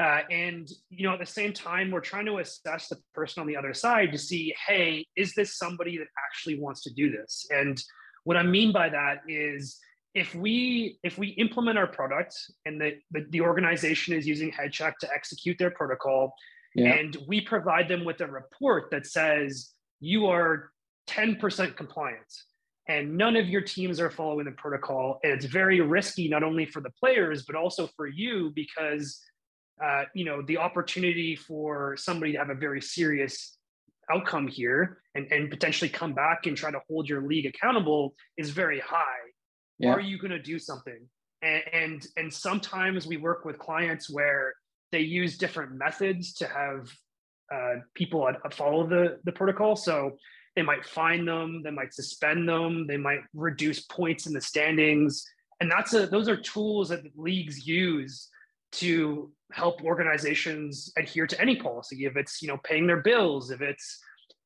Uh, 0.02 0.22
and 0.32 0.70
you 0.90 1.06
know, 1.06 1.14
at 1.14 1.20
the 1.20 1.26
same 1.26 1.52
time, 1.52 1.92
we're 1.92 2.00
trying 2.00 2.26
to 2.26 2.38
assess 2.38 2.88
the 2.88 2.98
person 3.14 3.42
on 3.42 3.48
the 3.48 3.58
other 3.58 3.74
side 3.74 4.12
to 4.12 4.18
see, 4.18 4.54
hey, 4.68 5.06
is 5.18 5.34
this 5.36 5.58
somebody 5.58 5.98
that 5.98 6.08
actually 6.26 6.58
wants 6.58 6.82
to 6.84 6.94
do 6.94 7.12
this? 7.12 7.46
And 7.50 7.82
what 8.24 8.38
I 8.38 8.44
mean 8.44 8.72
by 8.72 8.90
that 8.90 9.22
is 9.28 9.78
if 10.14 10.36
we 10.36 11.00
if 11.04 11.18
we 11.18 11.30
implement 11.30 11.78
our 11.78 11.88
product 11.88 12.36
and 12.66 12.80
the, 12.80 12.98
the, 13.12 13.26
the 13.30 13.42
organization 13.42 14.14
is 14.14 14.28
using 14.28 14.52
headcheck 14.52 14.98
to 15.00 15.10
execute 15.14 15.58
their 15.58 15.72
protocol 15.72 16.34
yeah. 16.76 16.94
and 16.94 17.18
we 17.28 17.42
provide 17.42 17.88
them 17.88 18.04
with 18.04 18.20
a 18.22 18.28
report 18.28 18.90
that 18.92 19.06
says 19.06 19.72
you 20.00 20.28
are 20.28 20.72
10% 21.10 21.76
compliant 21.76 22.20
and 22.88 23.16
none 23.16 23.36
of 23.36 23.48
your 23.48 23.62
teams 23.62 24.00
are 24.00 24.10
following 24.10 24.46
the 24.46 24.52
protocol 24.52 25.20
and 25.24 25.32
it's 25.32 25.46
very 25.46 25.80
risky 25.80 26.28
not 26.28 26.44
only 26.44 26.66
for 26.66 26.82
the 26.82 26.92
players 27.00 27.44
but 27.44 27.56
also 27.56 27.88
for 27.96 28.08
you 28.08 28.52
because 28.54 29.22
uh, 29.84 30.04
you 30.14 30.26
know 30.26 30.42
the 30.44 30.58
opportunity 30.58 31.36
for 31.36 31.96
somebody 31.98 32.34
to 32.34 32.38
have 32.38 32.50
a 32.50 32.56
very 32.56 32.82
serious 32.82 33.58
outcome 34.12 34.48
here 34.48 35.02
and, 35.16 35.32
and 35.32 35.50
potentially 35.50 35.90
come 35.90 36.14
back 36.14 36.46
and 36.46 36.58
try 36.58 36.70
to 36.70 36.80
hold 36.90 37.08
your 37.08 37.22
league 37.22 37.46
accountable 37.46 38.14
is 38.38 38.50
very 38.50 38.80
high 38.80 39.31
yeah. 39.82 39.94
are 39.94 40.00
you 40.02 40.18
going 40.18 40.32
to 40.32 40.42
do 40.42 40.60
something? 40.60 41.08
And, 41.42 41.64
and 41.74 42.08
and 42.18 42.34
sometimes 42.34 43.08
we 43.08 43.18
work 43.18 43.46
with 43.46 43.58
clients 43.58 44.10
where 44.10 44.54
they 44.92 45.00
use 45.00 45.38
different 45.38 45.74
methods 45.74 46.34
to 46.36 46.48
have 46.48 46.92
uh, 47.54 47.82
people 47.96 48.30
follow 48.52 48.88
the 48.88 49.20
the 49.24 49.32
protocol. 49.32 49.76
So 49.76 50.18
they 50.56 50.62
might 50.62 50.86
fine 50.86 51.26
them 51.26 51.64
they 51.64 51.72
might 51.72 51.94
suspend 51.94 52.48
them 52.48 52.86
they 52.86 52.98
might 52.98 53.22
reduce 53.34 53.82
points 53.82 54.28
in 54.28 54.34
the 54.34 54.42
standings. 54.42 55.26
And 55.60 55.72
that's 55.72 55.94
a 55.94 56.08
those 56.08 56.30
are 56.30 56.38
tools 56.38 56.90
that 56.90 57.02
leagues 57.16 57.66
use 57.66 58.30
to 58.74 59.32
help 59.52 59.84
organizations 59.84 60.94
adhere 60.98 61.28
to 61.28 61.40
any 61.42 61.56
policy. 61.56 62.06
If 62.06 62.16
it's 62.16 62.42
you 62.42 62.48
know 62.48 62.60
paying 62.64 62.88
their 62.88 63.02
bills 63.02 63.52
if 63.52 63.62
it's 63.62 64.00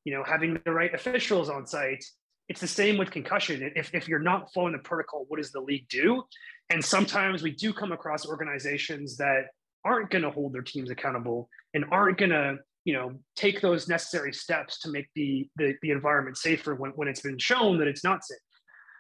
you 0.04 0.13
know 0.13 0.24
having 0.24 0.60
the 0.65 0.71
right 0.71 0.93
officials 0.93 1.50
on 1.50 1.67
site 1.67 2.06
it's 2.47 2.62
the 2.62 2.67
same 2.67 2.97
with 2.97 3.12
concussion. 3.12 3.71
If, 3.75 3.93
if 3.93 4.08
you're 4.08 4.19
not 4.19 4.53
following 4.53 4.73
the 4.73 4.79
protocol, 4.79 5.25
what 5.27 5.38
does 5.38 5.51
the 5.51 5.62
league 5.62 5.88
do? 5.89 6.23
And 6.69 6.84
sometimes 6.84 7.41
we 7.41 7.51
do 7.51 7.73
come 7.73 7.91
across 7.91 8.27
organizations 8.27 9.17
that 9.17 9.47
aren't 9.84 10.10
going 10.10 10.23
to 10.23 10.31
hold 10.31 10.53
their 10.53 10.62
teams 10.62 10.89
accountable 10.89 11.49
and 11.73 11.86
aren't 11.91 12.17
going 12.17 12.31
to 12.31 12.58
you 12.86 12.93
know 12.93 13.13
take 13.36 13.62
those 13.62 13.88
necessary 13.88 14.34
steps 14.34 14.79
to 14.79 14.91
make 14.91 15.08
the, 15.15 15.47
the, 15.55 15.73
the 15.81 15.91
environment 15.91 16.38
safer 16.38 16.75
when, 16.75 16.91
when 16.91 17.08
it's 17.08 17.21
been 17.21 17.39
shown 17.39 17.79
that 17.79 17.88
it's 17.88 18.03
not 18.03 18.23
safe 18.23 18.38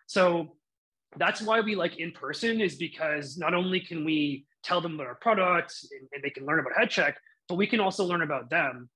so 0.07 0.55
that's 1.17 1.41
why 1.41 1.61
we 1.61 1.75
like 1.75 1.97
in 1.97 2.11
person 2.11 2.61
is 2.61 2.75
because 2.75 3.37
not 3.37 3.53
only 3.53 3.79
can 3.79 4.05
we 4.05 4.45
tell 4.63 4.81
them 4.81 4.95
about 4.95 5.07
our 5.07 5.15
products 5.15 5.87
and, 5.91 6.07
and 6.13 6.23
they 6.23 6.29
can 6.29 6.45
learn 6.45 6.59
about 6.59 6.73
head 6.77 6.89
check, 6.89 7.17
but 7.47 7.55
we 7.55 7.67
can 7.67 7.79
also 7.79 8.03
learn 8.03 8.21
about 8.21 8.49
them 8.49 8.89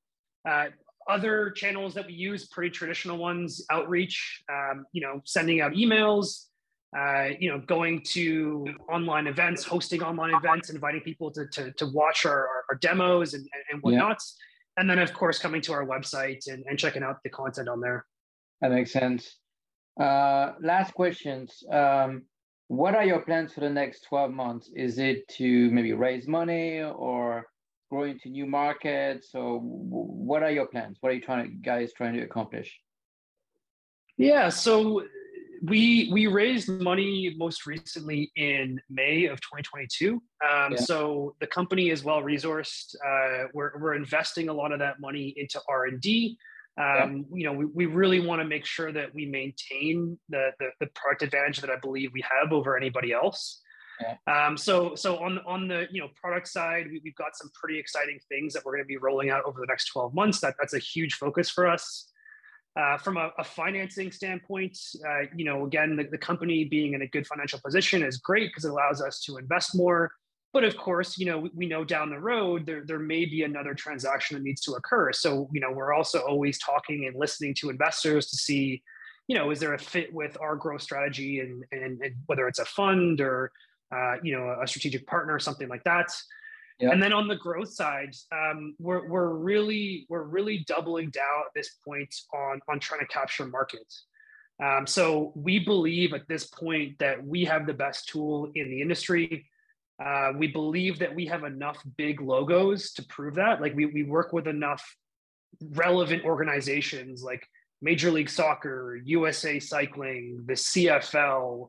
uh, 0.48 0.66
other 1.10 1.50
channels 1.52 1.94
that 1.96 2.06
we 2.06 2.14
use, 2.14 2.48
pretty 2.48 2.70
traditional 2.70 3.18
ones, 3.18 3.66
outreach, 3.72 4.44
um, 4.52 4.86
you 4.94 5.02
know, 5.02 5.22
sending 5.26 5.60
out 5.60 5.74
emails, 5.74 6.46
uh, 6.98 7.30
you 7.40 7.50
know, 7.50 7.60
going 7.60 8.02
to 8.04 8.66
online 8.92 9.28
events, 9.28 9.64
hosting 9.64 10.02
online 10.02 10.34
events, 10.34 10.70
inviting 10.70 11.02
people 11.02 11.32
to, 11.32 11.48
to, 11.48 11.72
to 11.74 11.88
watch 11.88 12.26
our, 12.26 12.48
our, 12.70 12.76
demos 12.82 13.34
and, 13.34 13.48
and 13.72 13.82
whatnot. 13.82 14.18
Yeah. 14.18 14.82
And 14.82 14.90
then, 14.90 15.00
of 15.00 15.14
course, 15.14 15.40
coming 15.40 15.62
to 15.62 15.74
our 15.74 15.86
website 15.86 16.48
and, 16.48 16.64
and 16.68 16.80
checking 16.80 17.04
out 17.04 17.18
the 17.24 17.30
content 17.30 17.68
on 17.68 17.82
there. 17.82 18.06
That 18.62 18.72
makes 18.72 18.92
sense. 18.92 19.36
Uh, 20.00 20.54
last 20.62 20.94
questions. 20.94 21.64
Um, 21.72 22.24
what 22.70 22.96
are 22.96 23.04
your 23.04 23.22
plans 23.22 23.54
for 23.54 23.62
the 23.62 23.70
next 23.70 24.06
12 24.06 24.32
months? 24.32 24.70
Is 24.76 25.00
it 25.00 25.28
to 25.30 25.70
maybe 25.72 25.94
raise 25.94 26.28
money 26.28 26.82
or 26.82 27.46
grow 27.90 28.04
into 28.04 28.30
new 28.30 28.46
markets? 28.46 29.32
So 29.32 29.60
what 29.60 30.44
are 30.44 30.52
your 30.52 30.68
plans? 30.68 30.98
What 31.02 31.12
are 31.12 31.16
you 31.16 31.22
trying 31.22 31.50
to 31.50 31.56
guys 31.56 31.92
trying 31.94 32.14
to 32.14 32.22
accomplish? 32.22 32.80
Yeah, 34.18 34.50
so 34.50 35.04
we 35.64 36.10
we 36.12 36.28
raised 36.28 36.70
money 36.70 37.34
most 37.38 37.66
recently 37.66 38.32
in 38.36 38.80
May 38.90 39.26
of 39.26 39.40
2022. 39.42 40.14
Um, 40.14 40.22
yeah. 40.42 40.78
So 40.78 41.36
the 41.40 41.48
company 41.48 41.90
is 41.90 42.04
well 42.04 42.22
resourced. 42.22 42.96
Uh, 42.96 43.48
we're 43.54 43.72
we're 43.80 43.96
investing 43.96 44.50
a 44.50 44.54
lot 44.54 44.72
of 44.72 44.80
that 44.80 45.00
money 45.00 45.34
into 45.38 45.60
R 45.70 45.86
and 45.86 46.00
D. 46.00 46.38
Um, 46.78 47.26
yeah. 47.34 47.38
You 47.38 47.46
know, 47.46 47.54
we, 47.54 47.66
we 47.66 47.86
really 47.88 48.20
want 48.20 48.42
to 48.42 48.48
make 48.48 48.66
sure 48.66 48.94
that 48.94 49.14
we 49.14 49.26
maintain 49.26 50.18
the, 50.30 50.52
the, 50.60 50.70
the 50.80 50.88
product 50.96 51.24
advantage 51.24 51.60
that 51.60 51.70
I 51.70 51.76
believe 51.76 52.12
we 52.14 52.24
have 52.40 52.54
over 52.54 52.78
anybody 52.78 53.12
else. 53.12 53.62
Um, 54.28 54.58
so 54.58 54.96
so 54.96 55.18
on 55.18 55.40
on 55.46 55.68
the 55.68 55.88
you 55.92 56.02
know 56.02 56.10
product 56.16 56.48
side, 56.48 56.88
we, 56.90 57.02
have 57.06 57.16
got 57.16 57.36
some 57.36 57.50
pretty 57.54 57.80
exciting 57.80 58.20
things 58.30 58.54
that 58.54 58.64
we're 58.66 58.74
going 58.74 58.84
to 58.84 58.88
be 58.88 58.98
rolling 58.98 59.30
out 59.30 59.44
over 59.46 59.60
the 59.60 59.68
next 59.68 59.86
12 59.88 60.14
months. 60.14 60.40
That 60.40 60.56
that's 60.60 60.74
a 60.74 60.80
huge 60.80 61.16
focus 61.16 61.50
for 61.50 61.68
us. 61.68 62.12
Uh, 62.80 62.98
from 62.98 63.18
a, 63.18 63.32
a, 63.40 63.44
financing 63.44 64.12
standpoint, 64.12 64.78
uh, 65.06 65.22
you 65.36 65.44
know, 65.44 65.66
again, 65.66 65.96
the, 65.96 66.04
the, 66.04 66.18
company 66.18 66.64
being 66.64 66.94
in 66.94 67.02
a 67.02 67.08
good 67.08 67.26
financial 67.26 67.60
position 67.60 68.04
is 68.04 68.18
great 68.18 68.52
because 68.52 68.64
it 68.64 68.70
allows 68.70 69.02
us 69.02 69.20
to 69.20 69.38
invest 69.38 69.76
more. 69.76 70.12
But 70.54 70.64
of 70.64 70.78
course, 70.78 71.18
you 71.18 71.26
know, 71.26 71.40
we, 71.40 71.52
we, 71.56 71.66
know 71.66 71.84
down 71.84 72.12
the 72.12 72.20
road 72.20 72.68
there, 72.68 72.84
there 72.86 73.00
may 73.00 73.26
be 73.26 73.44
another 73.44 73.74
transaction 73.74 74.38
that 74.38 74.44
needs 74.44 74.62
to 74.62 74.74
occur. 74.74 75.12
So, 75.12 75.50
you 75.52 75.60
know, 75.60 75.72
we're 75.72 75.94
also 75.94 76.20
always 76.20 76.60
talking 76.60 77.08
and 77.08 77.16
listening 77.16 77.56
to 77.56 77.70
investors 77.70 78.28
to 78.28 78.38
see, 78.38 78.84
you 79.28 79.36
know, 79.36 79.50
is 79.50 79.60
there 79.60 79.74
a 79.74 79.80
fit 79.80 80.14
with 80.14 80.38
our 80.40 80.56
growth 80.56 80.84
strategy 80.84 81.40
and, 81.40 81.66
and, 81.72 82.00
and 82.02 82.16
whether 82.28 82.48
it's 82.48 82.60
a 82.60 82.66
fund 82.66 83.20
or, 83.20 83.52
uh, 83.96 84.16
you 84.24 84.38
know, 84.38 84.58
a 84.62 84.68
strategic 84.68 85.08
partner 85.08 85.34
or 85.34 85.40
something 85.40 85.68
like 85.68 85.84
that. 85.84 86.12
Yep. 86.80 86.94
And 86.94 87.04
then 87.04 87.12
on 87.12 87.28
the 87.28 87.36
growth 87.36 87.74
side, 87.74 88.16
um, 88.32 88.76
we're, 88.80 89.08
we're 89.08 89.34
really 89.34 90.06
we're 90.10 90.24
really 90.24 90.64
doubling 90.68 91.10
down 91.10 91.44
at 91.46 91.54
this 91.54 91.72
point 91.86 92.14
on 92.34 92.62
on 92.70 92.80
trying 92.80 93.02
to 93.02 93.08
capture 93.08 93.46
markets. 93.46 94.06
Um, 94.64 94.88
so 94.88 95.32
we 95.36 95.60
believe 95.60 96.14
at 96.14 96.28
this 96.28 96.46
point 96.48 97.00
that 97.00 97.26
we 97.26 97.46
have 97.46 97.66
the 97.66 97.74
best 97.74 98.10
tool 98.10 98.52
in 98.56 98.70
the 98.70 98.82
industry. 98.82 99.46
Uh, 100.04 100.32
we 100.38 100.48
believe 100.48 101.00
that 101.00 101.14
we 101.14 101.26
have 101.26 101.44
enough 101.44 101.82
big 101.98 102.22
logos 102.22 102.94
to 102.94 103.04
prove 103.04 103.36
that. 103.36 103.62
Like 103.62 103.76
we 103.76 103.86
we 103.86 104.04
work 104.04 104.32
with 104.32 104.48
enough 104.48 104.84
relevant 105.62 106.24
organizations 106.24 107.24
like 107.24 107.46
Major 107.82 108.12
League 108.12 108.30
Soccer, 108.30 109.00
USA 109.04 109.60
Cycling, 109.60 110.44
the 110.46 110.54
CFL, 110.54 111.68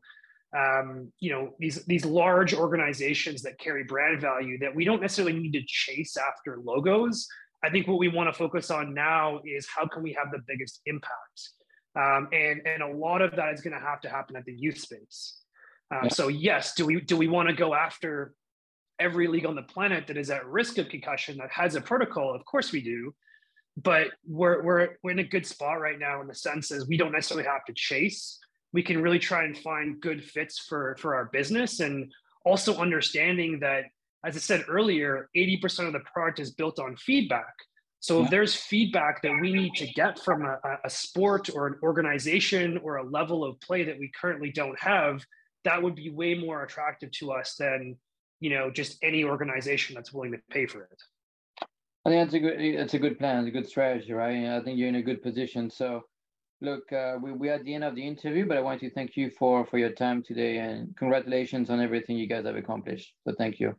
um, 0.57 1.13
you 1.21 1.31
know 1.31 1.55
these 1.59 1.85
these 1.85 2.05
large 2.05 2.55
organizations 2.55 3.43
that 3.43 3.59
carry 3.59 3.85
brand 3.85 4.21
value 4.21 4.59
that 4.59 4.75
we 4.75 4.85
don't 4.85 5.01
necessarily 5.01 5.39
need 5.39 5.53
to 5.53 5.63
chase 5.67 6.17
after 6.17 6.59
logos. 6.63 7.27
I 7.63 7.71
think 7.71 7.87
what 7.87 7.99
we 7.99 8.09
want 8.09 8.29
to 8.29 8.33
focus 8.33 8.71
on 8.71 8.95
now 8.95 9.41
is 9.45 9.69
how 9.75 9.87
can 9.87 10.03
we 10.03 10.13
have 10.15 10.33
the 10.33 10.41
biggest 10.49 10.81
impact? 10.87 11.51
Um, 11.97 12.29
and 12.33 12.63
and 12.67 12.83
a 12.83 12.97
lot 12.97 13.23
of 13.23 13.37
that 13.37 13.55
is 13.55 13.61
going 13.61 13.75
to 13.75 13.85
have 13.85 14.01
to 14.03 14.09
happen 14.09 14.37
at 14.37 14.45
the 14.45 14.55
youth 14.55 14.79
space. 14.79 15.37
Um, 15.93 16.05
yeah. 16.05 16.09
so 16.11 16.29
yes 16.29 16.75
do 16.75 16.87
we 16.87 17.01
do 17.01 17.17
we 17.17 17.27
want 17.27 17.49
to 17.49 17.55
go 17.55 17.75
after 17.75 18.33
every 19.01 19.27
league 19.27 19.47
on 19.47 19.57
the 19.57 19.63
planet 19.63 20.07
that 20.07 20.17
is 20.17 20.31
at 20.31 20.47
risk 20.47 20.79
of 20.79 20.89
concussion 20.89 21.39
that 21.39 21.51
has 21.51 21.75
a 21.75 21.81
protocol? 21.81 22.35
Of 22.35 22.45
course 22.45 22.71
we 22.71 22.83
do. 22.83 23.15
But 23.83 24.09
we're, 24.27 24.63
we're, 24.63 24.89
we're 25.03 25.13
in 25.13 25.21
a 25.21 25.25
good 25.25 25.47
spot 25.47 25.81
right 25.81 25.99
now 25.99 26.21
in 26.21 26.27
the 26.27 26.35
sense 26.35 26.71
is 26.71 26.87
we 26.87 26.99
don't 26.99 27.13
necessarily 27.13 27.47
have 27.49 27.65
to 27.65 27.73
chase 27.75 28.39
we 28.73 28.83
can 28.83 29.03
really 29.03 29.19
try 29.19 29.45
and 29.45 29.57
find 29.59 30.01
good 30.01 30.25
fits 30.25 30.59
for 30.59 30.97
for 30.99 31.15
our 31.15 31.27
business. 31.27 31.81
And 31.81 32.13
also 32.45 32.77
understanding 32.77 33.61
that 33.61 33.85
as 34.25 34.37
i 34.37 34.39
said 34.39 34.65
earlier 34.69 35.29
80% 35.37 35.87
of 35.87 35.93
the 35.93 36.01
product 36.01 36.41
is 36.41 36.53
built 36.53 36.79
on 36.79 36.97
feedback. 36.97 37.55
So 38.03 38.25
if 38.25 38.31
there's 38.31 38.55
feedback 38.55 39.21
that 39.21 39.39
we 39.43 39.53
need 39.53 39.75
to 39.75 39.87
get 39.89 40.19
from 40.21 40.47
a, 40.47 40.59
a 40.85 40.89
sport 40.89 41.51
or 41.55 41.67
an 41.67 41.75
organization 41.83 42.79
or 42.83 42.97
a 42.97 43.05
level 43.05 43.45
of 43.45 43.61
play 43.61 43.85
that 43.85 43.99
we 43.99 44.11
currently 44.19 44.51
don't 44.51 44.79
have 44.81 45.23
that 45.65 45.83
would 45.83 45.95
be 45.95 46.11
way 46.11 46.35
more 46.35 46.63
attractive 46.63 47.11
to 47.13 47.33
us 47.33 47.55
than 47.57 47.97
you 48.41 48.51
know 48.51 48.71
just 48.71 48.99
any 49.03 49.25
organization 49.25 49.95
that's 49.95 50.13
willing 50.13 50.33
to 50.33 50.39
pay 50.51 50.67
for 50.67 50.83
it. 50.83 51.03
I 52.07 52.11
think 52.11 52.25
that's 52.25 52.35
a 52.35 52.41
good 52.41 52.61
it's 52.61 52.95
a 52.95 52.99
good 52.99 53.19
plan. 53.19 53.41
It's 53.41 53.49
a 53.49 53.59
good 53.59 53.69
strategy 53.69 54.13
right? 54.13 54.57
I 54.57 54.61
think 54.63 54.79
you're 54.79 54.89
in 54.89 54.95
a 54.97 55.03
good 55.03 55.23
position. 55.23 55.71
So 55.71 56.03
Look, 56.63 56.93
uh, 56.93 57.17
we, 57.23 57.33
we're 57.33 57.55
at 57.55 57.65
the 57.65 57.75
end 57.75 57.85
of 57.85 57.95
the 57.95 58.07
interview, 58.07 58.47
but 58.47 58.59
I 58.59 58.61
want 58.61 58.81
to 58.81 58.91
thank 58.91 59.17
you 59.17 59.31
for, 59.31 59.65
for 59.65 59.79
your 59.79 59.89
time 59.91 60.23
today 60.23 60.59
and 60.59 60.95
congratulations 60.97 61.71
on 61.71 61.81
everything 61.81 62.19
you 62.19 62.27
guys 62.27 62.45
have 62.45 62.57
accomplished. 62.57 63.15
So 63.27 63.35
thank 63.39 63.59
you. 63.59 63.75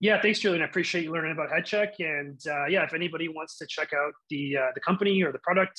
Yeah, 0.00 0.22
thanks, 0.22 0.38
Julien. 0.38 0.62
I 0.62 0.66
appreciate 0.66 1.02
you 1.04 1.12
learning 1.12 1.32
about 1.32 1.50
HeadCheck. 1.50 1.94
And 1.98 2.40
uh, 2.46 2.66
yeah, 2.66 2.84
if 2.84 2.94
anybody 2.94 3.28
wants 3.28 3.58
to 3.58 3.66
check 3.66 3.90
out 3.92 4.12
the 4.30 4.56
uh, 4.56 4.68
the 4.74 4.80
company 4.80 5.22
or 5.22 5.32
the 5.32 5.40
product, 5.40 5.78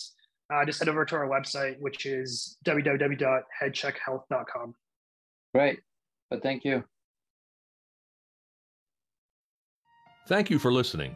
uh, 0.53 0.65
just 0.65 0.79
head 0.79 0.89
over 0.89 1.05
to 1.05 1.15
our 1.15 1.29
website, 1.29 1.79
which 1.79 2.05
is 2.05 2.57
www.headcheckhealth.com. 2.65 4.73
Great. 5.53 5.79
But 6.29 6.43
thank 6.43 6.65
you. 6.65 6.83
Thank 10.27 10.49
you 10.49 10.59
for 10.59 10.69
listening. 10.71 11.15